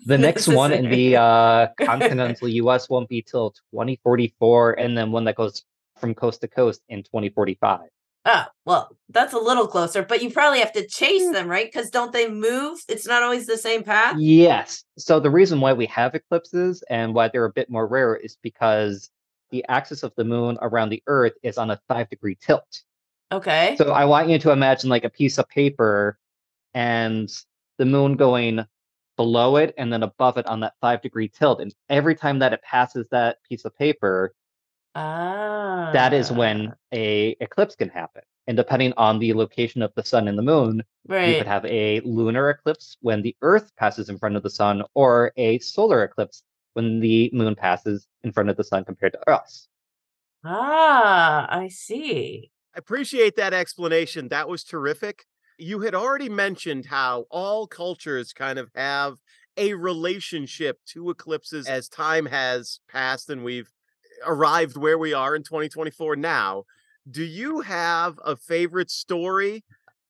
The 0.06 0.18
next 0.26 0.48
one 0.48 0.72
in 0.72 0.88
the 0.88 1.16
uh, 1.16 1.66
continental 1.80 2.48
US 2.48 2.88
won't 2.88 3.08
be 3.08 3.22
till 3.22 3.50
2044, 3.72 4.72
and 4.78 4.96
then 4.96 5.12
one 5.12 5.24
that 5.24 5.36
goes 5.36 5.64
from 5.98 6.14
coast 6.14 6.40
to 6.42 6.48
coast 6.48 6.82
in 6.88 7.02
2045. 7.02 7.80
Oh, 8.24 8.44
well, 8.64 8.96
that's 9.08 9.32
a 9.32 9.38
little 9.38 9.66
closer, 9.66 10.04
but 10.04 10.22
you 10.22 10.30
probably 10.30 10.60
have 10.60 10.72
to 10.74 10.86
chase 10.86 11.28
them, 11.32 11.48
right? 11.48 11.66
Because 11.66 11.90
don't 11.90 12.12
they 12.12 12.30
move? 12.30 12.78
It's 12.88 13.06
not 13.06 13.24
always 13.24 13.46
the 13.46 13.58
same 13.58 13.82
path. 13.82 14.16
Yes. 14.18 14.84
So 14.96 15.18
the 15.18 15.30
reason 15.30 15.60
why 15.60 15.72
we 15.72 15.86
have 15.86 16.14
eclipses 16.14 16.84
and 16.88 17.14
why 17.14 17.28
they're 17.28 17.44
a 17.44 17.52
bit 17.52 17.68
more 17.68 17.88
rare 17.88 18.14
is 18.14 18.36
because 18.40 19.10
the 19.52 19.64
axis 19.68 20.02
of 20.02 20.12
the 20.16 20.24
moon 20.24 20.58
around 20.60 20.88
the 20.88 21.02
Earth 21.06 21.34
is 21.44 21.58
on 21.58 21.70
a 21.70 21.80
five 21.86 22.08
degree 22.08 22.36
tilt. 22.40 22.82
Okay. 23.30 23.76
So 23.78 23.92
I 23.92 24.04
want 24.06 24.28
you 24.28 24.38
to 24.40 24.50
imagine 24.50 24.90
like 24.90 25.04
a 25.04 25.10
piece 25.10 25.38
of 25.38 25.48
paper 25.48 26.18
and 26.74 27.30
the 27.78 27.86
moon 27.86 28.16
going 28.16 28.66
below 29.16 29.56
it 29.56 29.74
and 29.78 29.92
then 29.92 30.02
above 30.02 30.38
it 30.38 30.46
on 30.46 30.60
that 30.60 30.74
five 30.80 31.00
degree 31.02 31.28
tilt. 31.28 31.60
And 31.60 31.72
every 31.88 32.14
time 32.14 32.40
that 32.40 32.52
it 32.52 32.62
passes 32.62 33.06
that 33.10 33.38
piece 33.48 33.64
of 33.64 33.76
paper, 33.76 34.34
ah. 34.94 35.90
that 35.92 36.12
is 36.12 36.32
when 36.32 36.74
a 36.92 37.36
eclipse 37.40 37.76
can 37.76 37.88
happen. 37.88 38.22
And 38.48 38.56
depending 38.56 38.92
on 38.96 39.18
the 39.18 39.34
location 39.34 39.82
of 39.82 39.92
the 39.94 40.04
sun 40.04 40.26
and 40.26 40.36
the 40.36 40.42
moon, 40.42 40.82
right. 41.06 41.28
you 41.28 41.38
could 41.38 41.46
have 41.46 41.64
a 41.64 42.00
lunar 42.00 42.50
eclipse 42.50 42.96
when 43.00 43.22
the 43.22 43.36
Earth 43.40 43.70
passes 43.76 44.08
in 44.08 44.18
front 44.18 44.36
of 44.36 44.42
the 44.42 44.50
sun, 44.50 44.82
or 44.94 45.32
a 45.36 45.60
solar 45.60 46.02
eclipse 46.02 46.42
when 46.74 47.00
the 47.00 47.30
moon 47.32 47.54
passes 47.54 48.08
in 48.22 48.32
front 48.32 48.50
of 48.50 48.56
the 48.56 48.64
sun 48.64 48.84
compared 48.84 49.12
to 49.14 49.30
us. 49.30 49.68
Ah, 50.44 51.46
I 51.50 51.68
see. 51.68 52.50
I 52.74 52.78
appreciate 52.78 53.36
that 53.36 53.54
explanation. 53.54 54.28
That 54.28 54.48
was 54.48 54.64
terrific. 54.64 55.26
You 55.58 55.80
had 55.80 55.94
already 55.94 56.28
mentioned 56.28 56.86
how 56.86 57.26
all 57.30 57.66
cultures 57.66 58.32
kind 58.32 58.58
of 58.58 58.70
have 58.74 59.18
a 59.56 59.74
relationship 59.74 60.78
to 60.86 61.10
eclipses 61.10 61.68
as 61.68 61.88
time 61.88 62.26
has 62.26 62.80
passed 62.88 63.28
and 63.28 63.44
we've 63.44 63.70
arrived 64.26 64.76
where 64.76 64.98
we 64.98 65.12
are 65.12 65.36
in 65.36 65.42
2024 65.42 66.16
now. 66.16 66.64
Do 67.10 67.22
you 67.24 67.60
have 67.60 68.18
a 68.24 68.36
favorite 68.36 68.90
story 68.90 69.64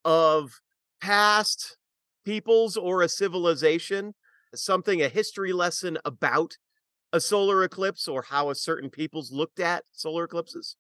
of 0.05 0.61
past 1.01 1.77
peoples 2.25 2.77
or 2.77 3.03
a 3.03 3.09
civilization? 3.09 4.15
Something, 4.55 5.03
a 5.03 5.09
history 5.09 5.53
lesson 5.53 5.99
about 6.05 6.59
a 7.13 7.21
solar 7.21 7.65
eclipse 7.65 8.09
or 8.09 8.23
how 8.23 8.51
a 8.51 8.55
certain 8.55 8.91
peoples 8.91 9.33
looked 9.33 9.61
at 9.61 9.85
solar 9.93 10.25
eclipses? 10.25 10.77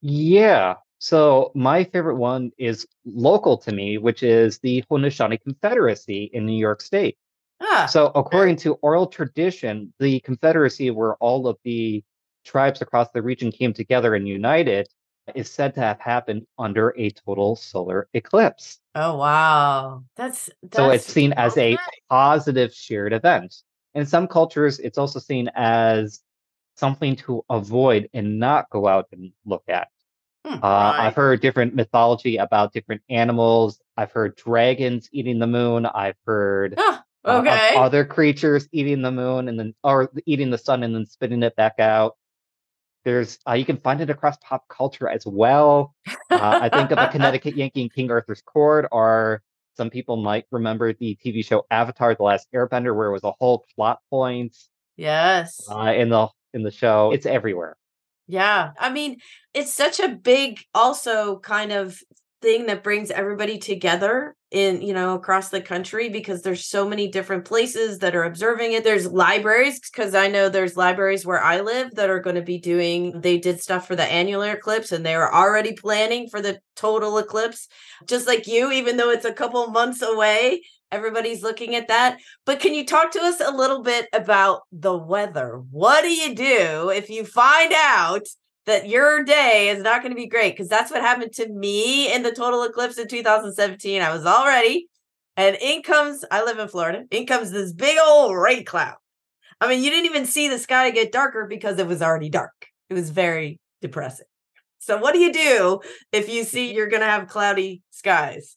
Yeah. 0.00 0.76
So 0.98 1.52
my 1.54 1.84
favorite 1.84 2.16
one 2.16 2.52
is 2.58 2.86
local 3.04 3.58
to 3.58 3.72
me, 3.72 3.98
which 3.98 4.22
is 4.22 4.58
the 4.60 4.82
Haudenosaunee 4.90 5.42
Confederacy 5.42 6.30
in 6.32 6.46
New 6.46 6.58
York 6.58 6.80
State. 6.80 7.18
Ah, 7.60 7.86
So 7.88 8.08
according 8.14 8.56
to 8.58 8.74
oral 8.76 9.06
tradition, 9.06 9.92
the 9.98 10.20
Confederacy, 10.20 10.90
where 10.90 11.16
all 11.16 11.48
of 11.48 11.58
the 11.64 12.04
tribes 12.44 12.82
across 12.82 13.10
the 13.12 13.22
region 13.22 13.52
came 13.52 13.72
together 13.74 14.14
and 14.14 14.28
united, 14.28 14.88
is 15.34 15.50
said 15.50 15.74
to 15.74 15.80
have 15.80 16.00
happened 16.00 16.46
under 16.58 16.94
a 16.98 17.10
total 17.10 17.56
solar 17.56 18.08
eclipse. 18.14 18.80
Oh 18.96 19.16
wow. 19.16 20.04
That's 20.16 20.50
that's 20.62 20.76
So 20.76 20.90
it's 20.90 21.06
seen 21.06 21.32
as 21.34 21.56
a 21.58 21.78
positive 22.10 22.72
shared 22.74 23.12
event. 23.12 23.54
In 23.94 24.06
some 24.06 24.26
cultures, 24.26 24.78
it's 24.78 24.98
also 24.98 25.18
seen 25.18 25.48
as 25.54 26.20
something 26.76 27.16
to 27.16 27.44
avoid 27.48 28.08
and 28.12 28.38
not 28.38 28.68
go 28.70 28.86
out 28.86 29.06
and 29.12 29.32
look 29.46 29.64
at. 29.68 29.88
Hmm, 30.44 30.56
Uh, 30.62 30.92
right. 30.96 31.06
I've 31.06 31.14
heard 31.14 31.40
different 31.40 31.74
mythology 31.74 32.36
about 32.36 32.72
different 32.72 33.02
animals. 33.10 33.80
I've 33.96 34.12
heard 34.12 34.36
dragons 34.36 35.08
eating 35.12 35.38
the 35.38 35.46
moon. 35.46 35.86
I've 35.86 36.16
heard 36.26 36.76
Ah, 36.78 37.04
uh, 37.24 37.42
of 37.46 37.46
other 37.74 38.04
creatures 38.04 38.68
eating 38.72 39.02
the 39.02 39.12
moon 39.12 39.48
and 39.48 39.58
then 39.58 39.74
or 39.82 40.10
eating 40.26 40.50
the 40.50 40.58
sun 40.58 40.82
and 40.82 40.94
then 40.94 41.06
spitting 41.06 41.42
it 41.42 41.56
back 41.56 41.78
out. 41.78 42.16
There's 43.06 43.38
uh, 43.48 43.52
you 43.52 43.64
can 43.64 43.76
find 43.76 44.00
it 44.00 44.10
across 44.10 44.36
pop 44.38 44.66
culture 44.68 45.08
as 45.08 45.24
well. 45.24 45.94
Uh, 46.28 46.58
I 46.60 46.68
think 46.68 46.90
of 46.90 46.98
a 46.98 47.06
Connecticut 47.12 47.56
Yankee 47.56 47.82
in 47.82 47.88
King 47.88 48.10
Arthur's 48.10 48.42
Court, 48.42 48.88
or 48.90 49.42
some 49.76 49.90
people 49.90 50.16
might 50.16 50.44
remember 50.50 50.92
the 50.92 51.16
TV 51.24 51.46
show 51.46 51.64
Avatar: 51.70 52.16
The 52.16 52.24
Last 52.24 52.48
Airbender, 52.52 52.96
where 52.96 53.06
it 53.06 53.12
was 53.12 53.22
a 53.22 53.30
whole 53.30 53.64
plot 53.76 54.00
point 54.10 54.56
yes. 54.96 55.60
uh, 55.70 55.94
in 55.96 56.08
the 56.08 56.26
in 56.52 56.64
the 56.64 56.72
show. 56.72 57.12
It's 57.12 57.26
everywhere. 57.26 57.76
Yeah. 58.26 58.72
I 58.76 58.90
mean, 58.90 59.18
it's 59.54 59.72
such 59.72 60.00
a 60.00 60.08
big 60.08 60.58
also 60.74 61.38
kind 61.38 61.70
of 61.70 62.00
thing 62.42 62.66
that 62.66 62.82
brings 62.82 63.10
everybody 63.10 63.58
together 63.58 64.36
in, 64.50 64.80
you 64.80 64.92
know, 64.92 65.14
across 65.14 65.48
the 65.48 65.60
country 65.60 66.08
because 66.08 66.42
there's 66.42 66.66
so 66.66 66.88
many 66.88 67.08
different 67.08 67.44
places 67.44 67.98
that 67.98 68.14
are 68.14 68.24
observing 68.24 68.72
it. 68.72 68.84
There's 68.84 69.06
libraries 69.06 69.80
because 69.80 70.14
I 70.14 70.28
know 70.28 70.48
there's 70.48 70.76
libraries 70.76 71.26
where 71.26 71.42
I 71.42 71.60
live 71.60 71.94
that 71.94 72.10
are 72.10 72.20
going 72.20 72.36
to 72.36 72.42
be 72.42 72.58
doing 72.58 73.20
they 73.20 73.38
did 73.38 73.60
stuff 73.60 73.86
for 73.86 73.96
the 73.96 74.04
annular 74.04 74.52
eclipse 74.52 74.92
and 74.92 75.04
they 75.04 75.16
were 75.16 75.34
already 75.34 75.72
planning 75.72 76.28
for 76.28 76.40
the 76.40 76.60
total 76.76 77.18
eclipse. 77.18 77.68
Just 78.06 78.26
like 78.26 78.46
you 78.46 78.70
even 78.70 78.96
though 78.96 79.10
it's 79.10 79.24
a 79.24 79.32
couple 79.32 79.66
months 79.68 80.02
away, 80.02 80.62
everybody's 80.92 81.42
looking 81.42 81.74
at 81.74 81.88
that. 81.88 82.18
But 82.44 82.60
can 82.60 82.74
you 82.74 82.86
talk 82.86 83.12
to 83.12 83.20
us 83.20 83.40
a 83.40 83.50
little 83.50 83.82
bit 83.82 84.06
about 84.12 84.62
the 84.70 84.96
weather? 84.96 85.62
What 85.70 86.02
do 86.02 86.10
you 86.10 86.34
do 86.34 86.90
if 86.90 87.10
you 87.10 87.24
find 87.24 87.72
out 87.74 88.22
that 88.66 88.88
your 88.88 89.24
day 89.24 89.68
is 89.68 89.82
not 89.82 90.02
going 90.02 90.12
to 90.12 90.16
be 90.16 90.28
great? 90.28 90.52
Because 90.52 90.68
that's 90.68 90.90
what 90.90 91.00
happened 91.00 91.32
to 91.34 91.48
me 91.48 92.12
in 92.12 92.22
the 92.22 92.32
total 92.32 92.62
eclipse 92.64 92.98
in 92.98 93.08
2017. 93.08 94.02
I 94.02 94.12
was 94.12 94.26
all 94.26 94.46
ready, 94.46 94.88
and 95.36 95.56
in 95.60 95.82
comes, 95.82 96.24
I 96.30 96.44
live 96.44 96.58
in 96.58 96.68
Florida, 96.68 97.04
in 97.10 97.26
comes 97.26 97.50
this 97.50 97.72
big 97.72 97.98
old 98.04 98.36
rain 98.36 98.64
cloud. 98.64 98.96
I 99.60 99.68
mean, 99.68 99.82
you 99.82 99.90
didn't 99.90 100.06
even 100.06 100.26
see 100.26 100.48
the 100.48 100.58
sky 100.58 100.90
get 100.90 101.12
darker 101.12 101.46
because 101.48 101.78
it 101.78 101.86
was 101.86 102.02
already 102.02 102.28
dark. 102.28 102.66
It 102.90 102.94
was 102.94 103.10
very 103.10 103.58
depressing. 103.80 104.26
So, 104.78 104.98
what 104.98 105.14
do 105.14 105.18
you 105.18 105.32
do 105.32 105.80
if 106.12 106.28
you 106.28 106.44
see 106.44 106.72
you're 106.72 106.88
going 106.88 107.02
to 107.02 107.08
have 107.08 107.28
cloudy 107.28 107.82
skies? 107.90 108.56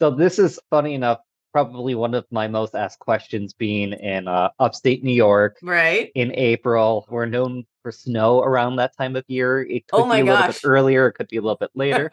So 0.00 0.10
this 0.10 0.38
is 0.38 0.60
funny 0.70 0.94
enough. 0.94 1.18
Probably 1.52 1.94
one 1.94 2.14
of 2.14 2.26
my 2.30 2.46
most 2.46 2.74
asked 2.74 2.98
questions 2.98 3.52
being 3.54 3.92
in 3.94 4.28
uh, 4.28 4.50
upstate 4.58 5.02
New 5.02 5.12
York 5.14 5.56
Right? 5.62 6.10
in 6.14 6.32
April. 6.34 7.06
We're 7.10 7.26
known 7.26 7.64
for 7.82 7.90
snow 7.90 8.40
around 8.42 8.76
that 8.76 8.96
time 8.96 9.16
of 9.16 9.24
year. 9.28 9.62
It 9.62 9.86
could 9.88 10.00
Oh 10.00 10.04
my 10.06 10.22
be 10.22 10.28
a 10.28 10.32
little 10.32 10.46
bit 10.48 10.60
earlier, 10.64 11.08
it 11.08 11.14
could 11.14 11.28
be 11.28 11.38
a 11.38 11.40
little 11.40 11.56
bit 11.56 11.70
later. 11.74 12.10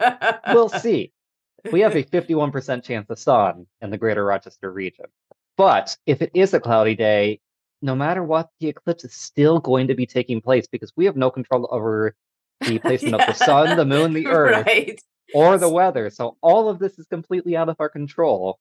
we'll 0.48 0.68
see. 0.84 1.12
We 1.70 1.80
have 1.80 1.94
a 1.96 2.02
51% 2.02 2.82
chance 2.82 3.10
of 3.10 3.18
sun 3.18 3.66
in 3.82 3.90
the 3.90 3.98
greater 3.98 4.24
Rochester 4.24 4.72
region. 4.72 5.06
But 5.56 5.96
if 6.06 6.22
it 6.22 6.30
is 6.34 6.54
a 6.54 6.60
cloudy 6.60 6.94
day, 6.94 7.40
no 7.82 7.94
matter 7.94 8.22
what, 8.22 8.48
the 8.60 8.68
eclipse 8.68 9.04
is 9.04 9.12
still 9.14 9.58
going 9.58 9.88
to 9.88 9.94
be 9.94 10.06
taking 10.06 10.40
place 10.40 10.66
because 10.66 10.92
we 10.96 11.04
have 11.04 11.16
no 11.16 11.30
control 11.30 11.68
over 11.70 12.14
the 12.62 12.78
placement 12.84 13.14
of 13.14 13.26
the 13.26 13.32
sun, 13.44 13.76
the 13.76 13.84
moon, 13.84 14.12
the 14.14 14.26
earth, 14.28 14.64
right? 14.66 14.98
or 15.34 15.58
the 15.58 15.68
weather. 15.68 16.08
So 16.08 16.36
all 16.40 16.68
of 16.70 16.78
this 16.78 16.98
is 16.98 17.06
completely 17.06 17.56
out 17.56 17.68
of 17.68 17.76
our 17.80 17.88
control, 17.88 18.58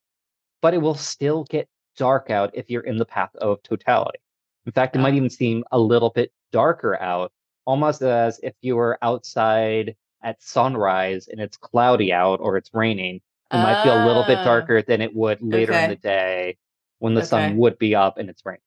but 0.62 0.74
it 0.74 0.80
will 0.80 0.96
still 0.96 1.44
get 1.46 1.68
dark 1.98 2.30
out 2.30 2.52
if 2.54 2.70
you're 2.70 2.84
in 2.84 2.98
the 2.98 3.06
path 3.06 3.36
of 3.38 3.62
totality. 3.63 4.20
In 4.65 4.72
fact, 4.72 4.96
it 4.96 5.00
might 5.00 5.13
Ah. 5.13 5.18
even 5.18 5.30
seem 5.30 5.63
a 5.72 5.80
little 5.80 6.10
bit 6.10 6.32
darker 6.52 7.00
out, 7.02 7.32
almost 7.65 8.02
as 8.02 8.39
if 8.44 8.54
you 8.62 8.76
were 8.76 8.98
outside 9.02 9.96
at 10.24 10.41
sunrise 10.41 11.28
and 11.28 11.39
it's 11.39 11.58
cloudy 11.58 12.12
out 12.12 12.39
or 12.39 12.58
it's 12.58 12.74
raining. 12.74 13.22
It 13.52 13.58
might 13.58 13.82
feel 13.84 13.94
a 14.04 14.06
little 14.08 14.24
bit 14.24 14.39
Ah. 14.39 14.44
darker 14.44 14.82
than 14.82 15.02
it 15.02 15.13
would 15.15 15.41
later 15.41 15.74
in 15.74 15.89
the 15.89 15.96
day 15.98 16.58
when 17.00 17.13
the 17.13 17.22
Okay. 17.22 17.28
sun 17.28 17.58
would 17.58 17.78
be 17.78 17.94
up 17.96 18.18
and 18.18 18.30
it's 18.30 18.44
raining. 18.46 18.62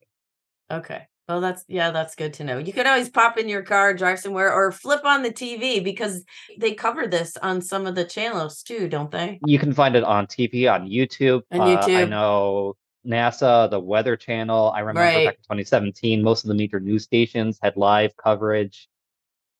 Okay. 0.71 1.07
Well, 1.29 1.41
that's 1.41 1.63
yeah, 1.67 1.91
that's 1.91 2.15
good 2.15 2.33
to 2.33 2.43
know. 2.43 2.57
You 2.57 2.73
could 2.73 2.87
always 2.87 3.07
pop 3.07 3.37
in 3.37 3.47
your 3.47 3.61
car, 3.61 3.93
drive 3.93 4.19
somewhere, 4.19 4.51
or 4.51 4.71
flip 4.71 5.05
on 5.05 5.21
the 5.21 5.29
TV 5.29 5.81
because 5.81 6.25
they 6.57 6.73
cover 6.73 7.05
this 7.05 7.37
on 7.37 7.61
some 7.61 7.85
of 7.85 7.93
the 7.93 8.03
channels 8.03 8.63
too, 8.63 8.87
don't 8.89 9.11
they? 9.11 9.37
You 9.43 9.59
can 9.59 9.71
find 9.71 9.95
it 9.95 10.03
on 10.03 10.25
TV, 10.25 10.67
on 10.67 10.89
YouTube. 10.89 11.43
On 11.51 11.61
Uh, 11.61 11.85
I 11.87 12.05
know 12.05 12.77
NASA, 13.05 13.69
the 13.69 13.79
Weather 13.79 14.17
Channel. 14.17 14.71
I 14.75 14.79
remember 14.79 15.01
Right. 15.01 15.25
back 15.25 15.35
in 15.35 15.43
2017, 15.43 16.23
most 16.23 16.43
of 16.43 16.47
the 16.47 16.55
major 16.55 16.79
news 16.79 17.03
stations 17.03 17.59
had 17.61 17.77
live 17.77 18.17
coverage. 18.17 18.89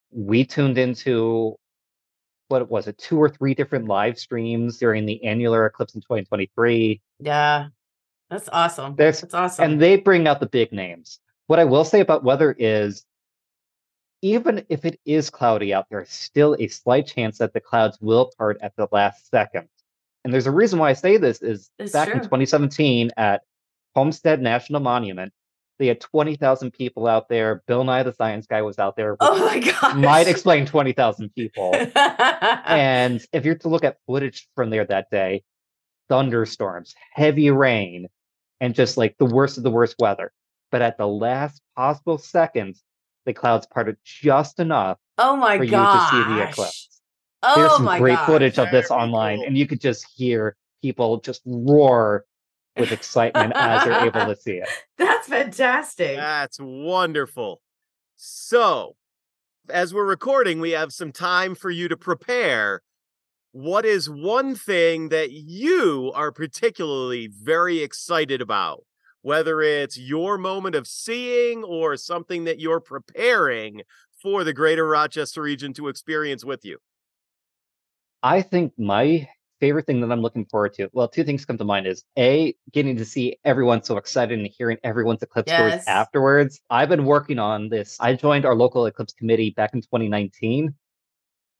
We 0.09 0.45
tuned 0.45 0.79
into 0.79 1.55
what 2.47 2.67
was 2.67 2.87
it, 2.87 2.97
two 2.97 3.21
or 3.21 3.29
three 3.29 3.53
different 3.53 3.85
live 3.87 4.17
streams 4.17 4.79
during 4.79 5.05
the 5.05 5.23
annular 5.23 5.67
eclipse 5.67 5.93
in 5.93 6.01
2023. 6.01 6.99
Yeah, 7.19 7.67
that's 8.31 8.49
awesome. 8.51 8.95
That's 8.95 9.23
awesome. 9.35 9.63
And 9.73 9.79
they 9.79 9.97
bring 9.97 10.27
out 10.27 10.39
the 10.39 10.47
big 10.47 10.71
names. 10.71 11.19
What 11.49 11.57
I 11.57 11.65
will 11.65 11.83
say 11.83 11.99
about 11.99 12.23
weather 12.23 12.55
is 12.59 13.03
even 14.21 14.63
if 14.69 14.85
it 14.85 14.99
is 15.03 15.31
cloudy 15.31 15.73
out, 15.73 15.87
there's 15.89 16.11
still 16.11 16.55
a 16.59 16.67
slight 16.67 17.07
chance 17.07 17.39
that 17.39 17.53
the 17.53 17.59
clouds 17.59 17.97
will 17.99 18.31
part 18.37 18.59
at 18.61 18.75
the 18.75 18.87
last 18.91 19.31
second. 19.31 19.67
And 20.23 20.31
there's 20.31 20.45
a 20.45 20.51
reason 20.51 20.77
why 20.77 20.91
I 20.91 20.93
say 20.93 21.17
this 21.17 21.41
is 21.41 21.71
It's 21.79 21.91
back 21.91 22.09
in 22.09 22.19
2017 22.19 23.09
at 23.17 23.41
Homestead 23.95 24.43
National 24.43 24.79
Monument, 24.79 25.33
they 25.79 25.87
had 25.87 25.99
20,000 25.99 26.69
people 26.69 27.07
out 27.07 27.29
there. 27.29 27.63
Bill 27.65 27.83
Nye 27.83 28.03
the 28.03 28.13
Science 28.13 28.45
Guy 28.45 28.61
was 28.61 28.77
out 28.77 28.95
there. 28.95 29.17
oh 29.19 29.39
my 29.43 29.57
gosh. 29.59 29.95
might 29.95 30.27
explain 30.27 30.67
20,000 30.67 31.33
people. 31.33 31.71
and 31.95 33.25
if 33.33 33.43
you're 33.43 33.55
to 33.55 33.69
look 33.69 33.83
at 33.83 33.97
footage 34.05 34.47
from 34.53 34.69
there 34.69 34.85
that 34.85 35.09
day, 35.09 35.41
thunderstorms, 36.09 36.93
heavy 37.11 37.49
rain, 37.49 38.07
and 38.61 38.75
just 38.75 38.97
like 38.97 39.17
the 39.17 39.25
worst 39.25 39.57
of 39.57 39.63
the 39.63 39.71
worst 39.71 39.95
weather. 39.97 40.31
But 40.71 40.81
at 40.81 40.97
the 40.97 41.07
last 41.07 41.61
possible 41.75 42.17
second, 42.17 42.75
the 43.25 43.33
clouds 43.33 43.67
parted 43.67 43.97
just 44.03 44.59
enough 44.59 44.97
oh 45.17 45.35
my 45.35 45.57
for 45.57 45.63
you 45.63 45.71
to 45.71 46.07
see 46.11 46.23
the 46.33 46.47
eclipse. 46.47 47.01
Oh 47.41 47.55
There's 47.55 47.71
some 47.73 47.85
my 47.85 47.99
great 47.99 48.15
god. 48.15 48.25
footage 48.25 48.59
of 48.59 48.69
this 48.71 48.89
Very 48.89 49.01
online, 49.01 49.37
cool. 49.37 49.47
and 49.47 49.57
you 49.57 49.65
could 49.65 49.79
just 49.79 50.05
hear 50.15 50.55
people 50.81 51.19
just 51.21 51.41
roar 51.45 52.25
with 52.77 52.91
excitement 52.91 53.53
as 53.55 53.83
they're 53.83 54.05
able 54.05 54.25
to 54.25 54.35
see 54.41 54.53
it. 54.57 54.69
That's 54.97 55.27
fantastic. 55.27 56.17
That's 56.17 56.57
wonderful. 56.61 57.61
So, 58.15 58.95
as 59.69 59.93
we're 59.93 60.05
recording, 60.05 60.59
we 60.59 60.71
have 60.71 60.91
some 60.91 61.11
time 61.11 61.55
for 61.55 61.69
you 61.69 61.87
to 61.87 61.97
prepare. 61.97 62.81
What 63.51 63.85
is 63.85 64.09
one 64.09 64.55
thing 64.55 65.09
that 65.09 65.31
you 65.31 66.11
are 66.13 66.31
particularly 66.31 67.27
very 67.27 67.79
excited 67.81 68.41
about? 68.41 68.83
Whether 69.29 69.61
it's 69.61 69.95
your 69.95 70.39
moment 70.39 70.73
of 70.73 70.87
seeing 70.87 71.63
or 71.63 71.95
something 71.97 72.45
that 72.45 72.59
you're 72.59 72.79
preparing 72.79 73.83
for 74.23 74.43
the 74.43 74.53
greater 74.53 74.87
Rochester 74.87 75.43
region 75.43 75.71
to 75.73 75.87
experience 75.87 76.43
with 76.43 76.65
you. 76.65 76.79
I 78.23 78.41
think 78.41 78.73
my 78.79 79.29
favorite 79.59 79.85
thing 79.85 80.01
that 80.01 80.11
I'm 80.11 80.21
looking 80.21 80.47
forward 80.47 80.73
to, 80.73 80.89
well, 80.93 81.07
two 81.07 81.23
things 81.23 81.45
come 81.45 81.59
to 81.59 81.63
mind 81.63 81.85
is 81.85 82.03
A, 82.17 82.55
getting 82.71 82.97
to 82.97 83.05
see 83.05 83.37
everyone 83.45 83.83
so 83.83 83.97
excited 83.97 84.39
and 84.39 84.47
hearing 84.47 84.79
everyone's 84.83 85.21
eclipse 85.21 85.51
Yes. 85.51 85.59
stories 85.59 85.83
afterwards. 85.85 86.59
I've 86.71 86.89
been 86.89 87.05
working 87.05 87.37
on 87.37 87.69
this. 87.69 87.97
I 87.99 88.15
joined 88.15 88.47
our 88.47 88.55
local 88.55 88.87
eclipse 88.87 89.13
committee 89.13 89.51
back 89.51 89.75
in 89.75 89.81
2019. 89.81 90.73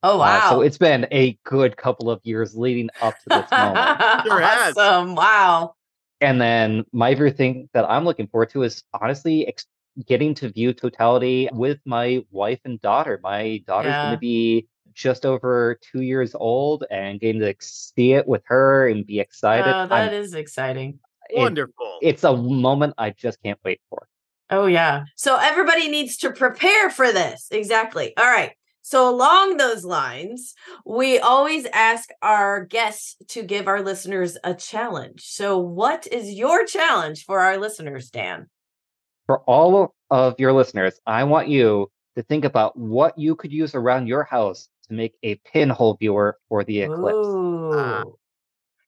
Oh 0.02 0.16
Uh, 0.16 0.18
wow. 0.18 0.50
so 0.50 0.62
it's 0.62 0.78
been 0.78 1.06
a 1.12 1.38
good 1.44 1.76
couple 1.76 2.10
of 2.10 2.20
years 2.24 2.56
leading 2.56 2.90
up 3.00 3.14
to 3.20 3.30
this 3.30 3.48
moment. 3.56 4.00
Sure 4.26 4.40
has. 4.40 4.76
awesome. 4.76 5.14
Wow. 5.14 5.76
And 6.20 6.40
then 6.40 6.84
my 6.92 7.10
favorite 7.12 7.36
thing 7.36 7.68
that 7.72 7.88
I'm 7.90 8.04
looking 8.04 8.26
forward 8.26 8.50
to 8.50 8.62
is 8.62 8.82
honestly 9.00 9.46
ex- 9.48 9.66
getting 10.06 10.34
to 10.34 10.50
view 10.50 10.72
totality 10.72 11.48
with 11.52 11.78
my 11.84 12.22
wife 12.30 12.60
and 12.64 12.80
daughter. 12.80 13.18
My 13.22 13.62
daughter's 13.66 13.94
going 13.94 14.12
to 14.12 14.18
be 14.18 14.66
just 14.92 15.24
over 15.24 15.78
two 15.80 16.02
years 16.02 16.34
old 16.34 16.84
and 16.90 17.20
getting 17.20 17.40
to 17.40 17.54
see 17.60 18.12
it 18.12 18.26
with 18.26 18.42
her 18.46 18.88
and 18.88 19.06
be 19.06 19.20
excited. 19.20 19.66
Oh, 19.74 19.86
that 19.86 19.92
I'm- 19.92 20.12
is 20.14 20.34
exciting. 20.34 20.98
it- 21.30 21.38
Wonderful. 21.38 21.98
it's 22.02 22.24
a 22.24 22.36
moment 22.36 22.94
I 22.98 23.10
just 23.10 23.40
can't 23.42 23.58
wait 23.64 23.80
for. 23.88 24.08
Oh, 24.50 24.66
yeah. 24.66 25.04
So 25.16 25.36
everybody 25.36 25.88
needs 25.88 26.16
to 26.18 26.32
prepare 26.32 26.90
for 26.90 27.12
this. 27.12 27.46
Exactly. 27.52 28.16
All 28.16 28.26
right. 28.26 28.50
So, 28.90 29.08
along 29.08 29.56
those 29.56 29.84
lines, 29.84 30.52
we 30.84 31.20
always 31.20 31.64
ask 31.66 32.08
our 32.22 32.64
guests 32.64 33.14
to 33.28 33.44
give 33.44 33.68
our 33.68 33.82
listeners 33.82 34.36
a 34.42 34.52
challenge. 34.52 35.22
So, 35.26 35.58
what 35.58 36.08
is 36.08 36.32
your 36.32 36.66
challenge 36.66 37.24
for 37.24 37.38
our 37.38 37.56
listeners, 37.56 38.10
Dan? 38.10 38.48
For 39.26 39.42
all 39.42 39.94
of 40.10 40.40
your 40.40 40.52
listeners, 40.52 40.98
I 41.06 41.22
want 41.22 41.46
you 41.46 41.88
to 42.16 42.24
think 42.24 42.44
about 42.44 42.76
what 42.76 43.16
you 43.16 43.36
could 43.36 43.52
use 43.52 43.76
around 43.76 44.08
your 44.08 44.24
house 44.24 44.68
to 44.88 44.94
make 44.94 45.14
a 45.22 45.36
pinhole 45.36 45.94
viewer 45.94 46.36
for 46.48 46.64
the 46.64 46.80
eclipse. 46.80 47.28
Ooh. 47.28 47.70
Ah. 47.72 48.02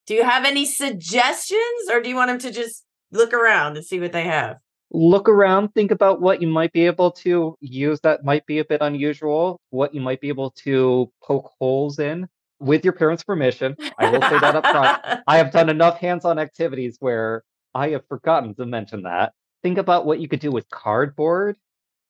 Do 0.09 0.15
you 0.15 0.25
have 0.25 0.45
any 0.45 0.67
suggestions 0.67 1.91
or 1.93 2.01
do 2.01 2.09
you 2.09 2.17
want 2.17 2.27
them 2.27 2.41
to 2.41 2.51
just 2.51 2.85
look 3.12 3.33
around 3.33 3.77
and 3.77 3.87
see 3.87 4.01
what 4.01 4.11
they 4.11 4.25
have? 4.25 4.57
Look 4.92 5.28
around, 5.28 5.72
think 5.74 5.90
about 5.90 6.20
what 6.20 6.42
you 6.42 6.48
might 6.48 6.72
be 6.72 6.87
able 6.87 7.11
to 7.11 7.57
use 7.61 8.00
that 8.00 8.24
might 8.24 8.44
be 8.46 8.59
a 8.59 8.64
bit 8.64 8.83
unusual, 8.83 9.61
what 9.70 9.94
you 9.94 10.00
might 10.00 10.20
be 10.20 10.28
able 10.28 10.50
to 10.50 11.11
poke 11.22 11.50
holes 11.59 11.98
in 11.98 12.28
with 12.61 12.85
your 12.85 12.92
parents' 12.92 13.24
permission. 13.24 13.74
I 13.98 14.11
will 14.11 14.20
say 14.22 14.38
that 14.38 14.55
up 14.55 14.66
front. 14.66 15.22
I 15.26 15.38
have 15.38 15.50
done 15.50 15.68
enough 15.70 15.98
hands 15.98 16.24
on 16.24 16.38
activities 16.38 16.98
where 17.00 17.42
I 17.74 17.88
have 17.90 18.07
forgotten 18.07 18.55
to 18.57 18.66
mention 18.66 19.02
that. 19.02 19.33
Think 19.62 19.78
about 19.78 20.05
what 20.05 20.20
you 20.20 20.28
could 20.28 20.40
do 20.40 20.50
with 20.50 20.68
cardboard. 20.68 21.57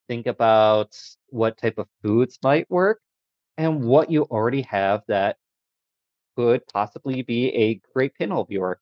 Think 0.08 0.26
about 0.26 0.98
what 1.28 1.58
type 1.58 1.78
of 1.78 1.86
foods 2.02 2.38
might 2.42 2.68
work 2.68 3.00
and 3.56 3.84
what 3.84 4.10
you 4.10 4.24
already 4.24 4.62
have 4.62 5.02
that 5.08 5.36
could 6.36 6.66
possibly 6.66 7.22
be 7.22 7.48
a 7.50 7.80
great 7.94 8.14
pinhole 8.14 8.44
viewer. 8.44 8.80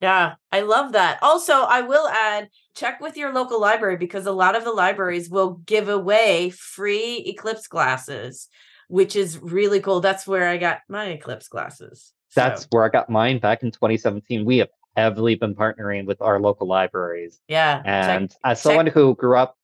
Yeah, 0.00 0.34
I 0.50 0.60
love 0.62 0.92
that. 0.92 1.18
Also, 1.22 1.52
I 1.52 1.82
will 1.82 2.08
add 2.08 2.48
check 2.74 3.00
with 3.00 3.16
your 3.16 3.32
local 3.34 3.60
library 3.60 3.96
because 3.96 4.26
a 4.26 4.32
lot 4.32 4.56
of 4.56 4.64
the 4.64 4.72
libraries 4.72 5.28
will 5.28 5.54
give 5.66 5.88
away 5.88 6.50
free 6.50 7.16
eclipse 7.26 7.66
glasses, 7.66 8.48
which 8.88 9.14
is 9.14 9.38
really 9.38 9.80
cool. 9.80 10.00
That's 10.00 10.26
where 10.26 10.48
I 10.48 10.56
got 10.56 10.78
my 10.88 11.06
eclipse 11.06 11.48
glasses. 11.48 12.12
So, 12.30 12.40
That's 12.40 12.66
where 12.70 12.84
I 12.84 12.88
got 12.88 13.10
mine 13.10 13.40
back 13.40 13.62
in 13.62 13.70
2017. 13.72 14.44
We 14.46 14.58
have 14.58 14.68
heavily 14.96 15.34
been 15.34 15.54
partnering 15.54 16.06
with 16.06 16.22
our 16.22 16.40
local 16.40 16.66
libraries. 16.66 17.40
yeah. 17.48 17.82
check- 17.82 17.86
And 18.20 18.34
as 18.44 18.60
someone 18.62 18.86
who 18.86 19.14
grew 19.16 19.36
up 19.36 19.56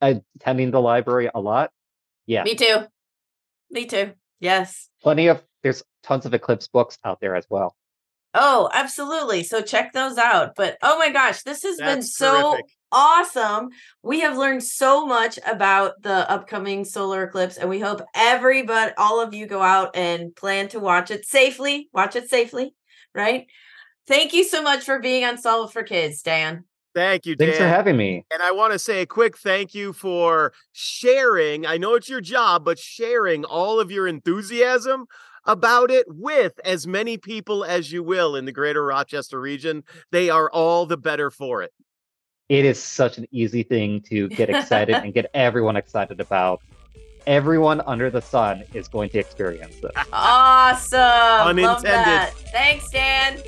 attending 0.00 0.70
the 0.70 0.80
library 0.80 1.30
a 1.34 1.40
lot, 1.40 1.70
yeah, 2.26 2.42
Me 2.42 2.54
too. 2.54 2.78
Me 3.70 3.86
too. 3.86 4.12
Yes. 4.40 4.88
plenty 5.02 5.28
of, 5.28 5.42
there's 5.62 5.82
tons 6.02 6.26
of 6.26 6.34
Eclipse 6.34 6.66
books 6.68 6.98
out 7.04 7.20
there 7.20 7.36
as 7.36 7.46
well. 7.48 7.76
Oh, 8.38 8.68
absolutely. 8.74 9.42
So 9.42 9.62
check 9.62 9.92
those 9.92 10.18
out. 10.18 10.54
But 10.56 10.76
oh 10.82 10.98
my 10.98 11.10
gosh, 11.10 11.42
this 11.42 11.62
has 11.62 11.78
been 11.78 12.02
so 12.02 12.52
terrific. 12.52 12.66
awesome. 12.92 13.70
We 14.02 14.20
have 14.20 14.36
learned 14.36 14.62
so 14.62 15.06
much 15.06 15.38
about 15.46 16.02
the 16.02 16.30
upcoming 16.30 16.84
solar 16.84 17.24
eclipse, 17.24 17.56
and 17.56 17.70
we 17.70 17.80
hope 17.80 18.02
everybody, 18.14 18.92
all 18.98 19.22
of 19.22 19.32
you, 19.32 19.46
go 19.46 19.62
out 19.62 19.96
and 19.96 20.36
plan 20.36 20.68
to 20.68 20.78
watch 20.78 21.10
it 21.10 21.24
safely. 21.26 21.88
Watch 21.94 22.14
it 22.14 22.28
safely, 22.28 22.74
right? 23.14 23.46
Thank 24.06 24.34
you 24.34 24.44
so 24.44 24.62
much 24.62 24.84
for 24.84 25.00
being 25.00 25.24
on 25.24 25.38
Solve 25.38 25.72
for 25.72 25.82
Kids, 25.82 26.20
Dan. 26.20 26.64
Thank 26.94 27.26
you, 27.26 27.36
Dan. 27.36 27.48
Thanks 27.48 27.58
for 27.58 27.68
having 27.68 27.96
me. 27.96 28.24
And 28.30 28.42
I 28.42 28.52
want 28.52 28.72
to 28.72 28.78
say 28.78 29.02
a 29.02 29.06
quick 29.06 29.36
thank 29.36 29.74
you 29.74 29.92
for 29.92 30.52
sharing. 30.72 31.66
I 31.66 31.76
know 31.76 31.94
it's 31.94 32.08
your 32.08 32.20
job, 32.20 32.64
but 32.64 32.78
sharing 32.78 33.44
all 33.44 33.80
of 33.80 33.90
your 33.90 34.06
enthusiasm 34.06 35.06
about 35.46 35.90
it 35.90 36.06
with 36.08 36.52
as 36.64 36.86
many 36.86 37.18
people 37.18 37.64
as 37.64 37.92
you 37.92 38.02
will 38.02 38.36
in 38.36 38.44
the 38.44 38.52
greater 38.52 38.84
Rochester 38.84 39.40
region. 39.40 39.84
They 40.12 40.30
are 40.30 40.50
all 40.50 40.86
the 40.86 40.96
better 40.96 41.30
for 41.30 41.62
it. 41.62 41.72
It 42.48 42.64
is 42.64 42.80
such 42.82 43.18
an 43.18 43.26
easy 43.32 43.62
thing 43.62 44.00
to 44.02 44.28
get 44.28 44.50
excited 44.50 44.94
and 44.96 45.12
get 45.12 45.30
everyone 45.34 45.76
excited 45.76 46.20
about. 46.20 46.60
Everyone 47.26 47.80
under 47.86 48.08
the 48.08 48.22
sun 48.22 48.62
is 48.72 48.86
going 48.86 49.10
to 49.10 49.18
experience 49.18 49.76
this. 49.80 49.92
Awesome. 50.12 50.98
Love 51.00 51.48
Unintended. 51.48 51.84
that. 51.84 52.32
Thanks, 52.52 52.88
Dan. 52.90 53.40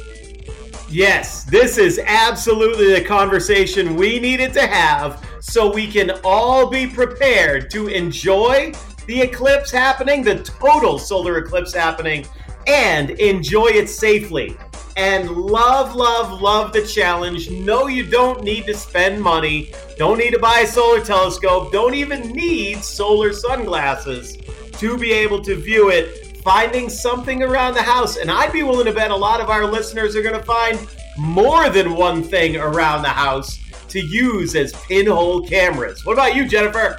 Yes, 0.90 1.44
this 1.44 1.76
is 1.78 2.00
absolutely 2.04 2.92
the 2.94 3.04
conversation 3.04 3.94
we 3.94 4.18
needed 4.18 4.52
to 4.54 4.66
have 4.66 5.22
so 5.40 5.72
we 5.72 5.86
can 5.86 6.12
all 6.24 6.68
be 6.68 6.86
prepared 6.86 7.70
to 7.70 7.88
enjoy 7.88 8.72
the 9.08 9.22
eclipse 9.22 9.70
happening, 9.70 10.22
the 10.22 10.44
total 10.44 10.98
solar 10.98 11.38
eclipse 11.38 11.72
happening, 11.74 12.26
and 12.66 13.10
enjoy 13.10 13.68
it 13.68 13.88
safely. 13.88 14.54
And 14.98 15.30
love, 15.30 15.94
love, 15.94 16.42
love 16.42 16.74
the 16.74 16.86
challenge. 16.86 17.50
No, 17.50 17.86
you 17.86 18.04
don't 18.04 18.44
need 18.44 18.66
to 18.66 18.74
spend 18.74 19.20
money, 19.20 19.72
don't 19.96 20.18
need 20.18 20.32
to 20.32 20.38
buy 20.38 20.60
a 20.60 20.66
solar 20.66 21.02
telescope, 21.02 21.72
don't 21.72 21.94
even 21.94 22.32
need 22.32 22.84
solar 22.84 23.32
sunglasses 23.32 24.36
to 24.72 24.98
be 24.98 25.10
able 25.12 25.40
to 25.42 25.56
view 25.56 25.88
it 25.88 26.42
finding 26.42 26.90
something 26.90 27.42
around 27.42 27.74
the 27.74 27.82
house. 27.82 28.18
And 28.18 28.30
I'd 28.30 28.52
be 28.52 28.62
willing 28.62 28.86
to 28.86 28.92
bet 28.92 29.10
a 29.10 29.16
lot 29.16 29.40
of 29.40 29.48
our 29.48 29.64
listeners 29.64 30.14
are 30.16 30.22
going 30.22 30.38
to 30.38 30.44
find 30.44 30.78
more 31.16 31.70
than 31.70 31.94
one 31.94 32.22
thing 32.22 32.56
around 32.56 33.02
the 33.02 33.08
house 33.08 33.58
to 33.88 34.00
use 34.00 34.54
as 34.54 34.72
pinhole 34.72 35.46
cameras. 35.46 36.04
What 36.04 36.12
about 36.12 36.34
you, 36.34 36.46
Jennifer? 36.46 36.98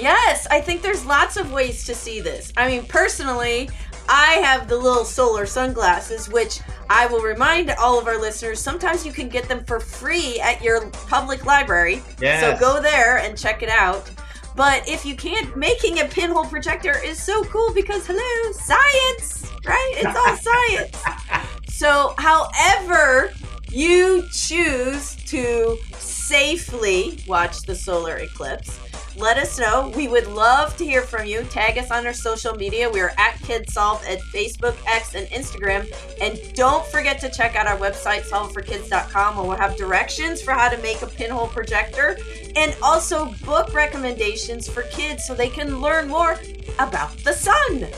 Yes, 0.00 0.46
I 0.50 0.60
think 0.60 0.82
there's 0.82 1.04
lots 1.04 1.36
of 1.36 1.52
ways 1.52 1.84
to 1.86 1.94
see 1.94 2.20
this. 2.20 2.52
I 2.56 2.68
mean, 2.68 2.84
personally, 2.84 3.68
I 4.08 4.34
have 4.42 4.68
the 4.68 4.76
little 4.76 5.04
solar 5.04 5.44
sunglasses, 5.44 6.28
which 6.28 6.60
I 6.88 7.06
will 7.06 7.20
remind 7.20 7.70
all 7.72 7.98
of 7.98 8.06
our 8.06 8.18
listeners 8.18 8.60
sometimes 8.60 9.04
you 9.04 9.12
can 9.12 9.28
get 9.28 9.48
them 9.48 9.64
for 9.64 9.80
free 9.80 10.40
at 10.40 10.62
your 10.62 10.88
public 10.90 11.44
library. 11.44 12.02
Yes. 12.20 12.40
So 12.40 12.58
go 12.58 12.80
there 12.80 13.18
and 13.18 13.36
check 13.36 13.62
it 13.62 13.68
out. 13.68 14.10
But 14.56 14.88
if 14.88 15.04
you 15.04 15.14
can't, 15.14 15.56
making 15.56 16.00
a 16.00 16.04
pinhole 16.06 16.46
projector 16.46 16.96
is 17.04 17.22
so 17.22 17.44
cool 17.44 17.72
because, 17.74 18.06
hello, 18.06 18.52
science, 18.52 19.48
right? 19.64 19.92
It's 19.96 20.18
all 20.18 20.36
science. 20.96 21.46
So, 21.68 22.14
however 22.18 23.32
you 23.70 24.26
choose 24.32 25.14
to 25.26 25.78
safely 25.98 27.22
watch 27.28 27.62
the 27.62 27.74
solar 27.76 28.16
eclipse, 28.16 28.80
let 29.18 29.36
us 29.36 29.58
know. 29.58 29.92
We 29.96 30.06
would 30.06 30.28
love 30.28 30.76
to 30.76 30.84
hear 30.84 31.02
from 31.02 31.26
you. 31.26 31.42
Tag 31.44 31.76
us 31.76 31.90
on 31.90 32.06
our 32.06 32.12
social 32.12 32.54
media. 32.54 32.88
We 32.88 33.00
are 33.00 33.12
at 33.18 33.34
KidSolve 33.38 34.04
at 34.08 34.20
Facebook, 34.32 34.76
X, 34.86 35.14
and 35.14 35.26
Instagram. 35.28 35.92
And 36.20 36.38
don't 36.54 36.86
forget 36.86 37.20
to 37.20 37.28
check 37.28 37.56
out 37.56 37.66
our 37.66 37.76
website, 37.76 38.22
solveforkids.com, 38.28 39.36
where 39.36 39.46
we'll 39.46 39.56
have 39.56 39.76
directions 39.76 40.40
for 40.40 40.52
how 40.52 40.68
to 40.68 40.78
make 40.78 41.02
a 41.02 41.06
pinhole 41.06 41.48
projector 41.48 42.16
and 42.54 42.76
also 42.82 43.32
book 43.44 43.74
recommendations 43.74 44.68
for 44.68 44.82
kids 44.82 45.26
so 45.26 45.34
they 45.34 45.48
can 45.48 45.80
learn 45.80 46.08
more 46.08 46.38
about 46.78 47.16
the 47.18 47.32
sun. 47.32 47.88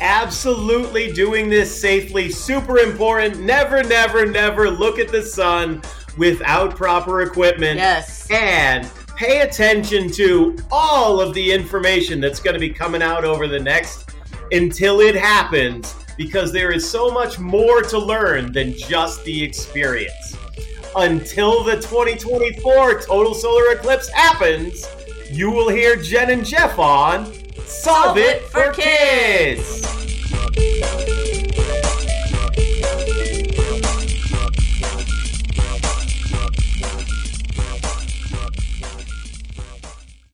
Absolutely 0.00 1.12
doing 1.12 1.50
this 1.50 1.78
safely, 1.78 2.30
super 2.30 2.78
important. 2.78 3.40
Never, 3.40 3.82
never, 3.82 4.24
never 4.24 4.70
look 4.70 4.98
at 4.98 5.08
the 5.08 5.22
sun 5.22 5.82
without 6.16 6.76
proper 6.76 7.22
equipment. 7.22 7.76
Yes. 7.76 8.30
And 8.30 8.88
pay 9.18 9.40
attention 9.40 10.08
to 10.08 10.56
all 10.70 11.20
of 11.20 11.34
the 11.34 11.52
information 11.52 12.20
that's 12.20 12.38
going 12.38 12.54
to 12.54 12.60
be 12.60 12.70
coming 12.70 13.02
out 13.02 13.24
over 13.24 13.48
the 13.48 13.58
next 13.58 14.10
until 14.52 15.00
it 15.00 15.16
happens 15.16 15.96
because 16.16 16.52
there 16.52 16.70
is 16.70 16.88
so 16.88 17.10
much 17.10 17.36
more 17.40 17.82
to 17.82 17.98
learn 17.98 18.52
than 18.52 18.72
just 18.74 19.24
the 19.24 19.42
experience. 19.42 20.36
Until 20.94 21.64
the 21.64 21.74
2024 21.74 23.00
total 23.00 23.34
solar 23.34 23.72
eclipse 23.72 24.08
happens, 24.10 24.86
you 25.28 25.50
will 25.50 25.68
hear 25.68 25.96
Jen 25.96 26.30
and 26.30 26.46
Jeff 26.46 26.78
on 26.78 27.34
Solve, 27.66 28.18
It 28.18 28.42
for 28.44 28.72
kids. 28.72 29.84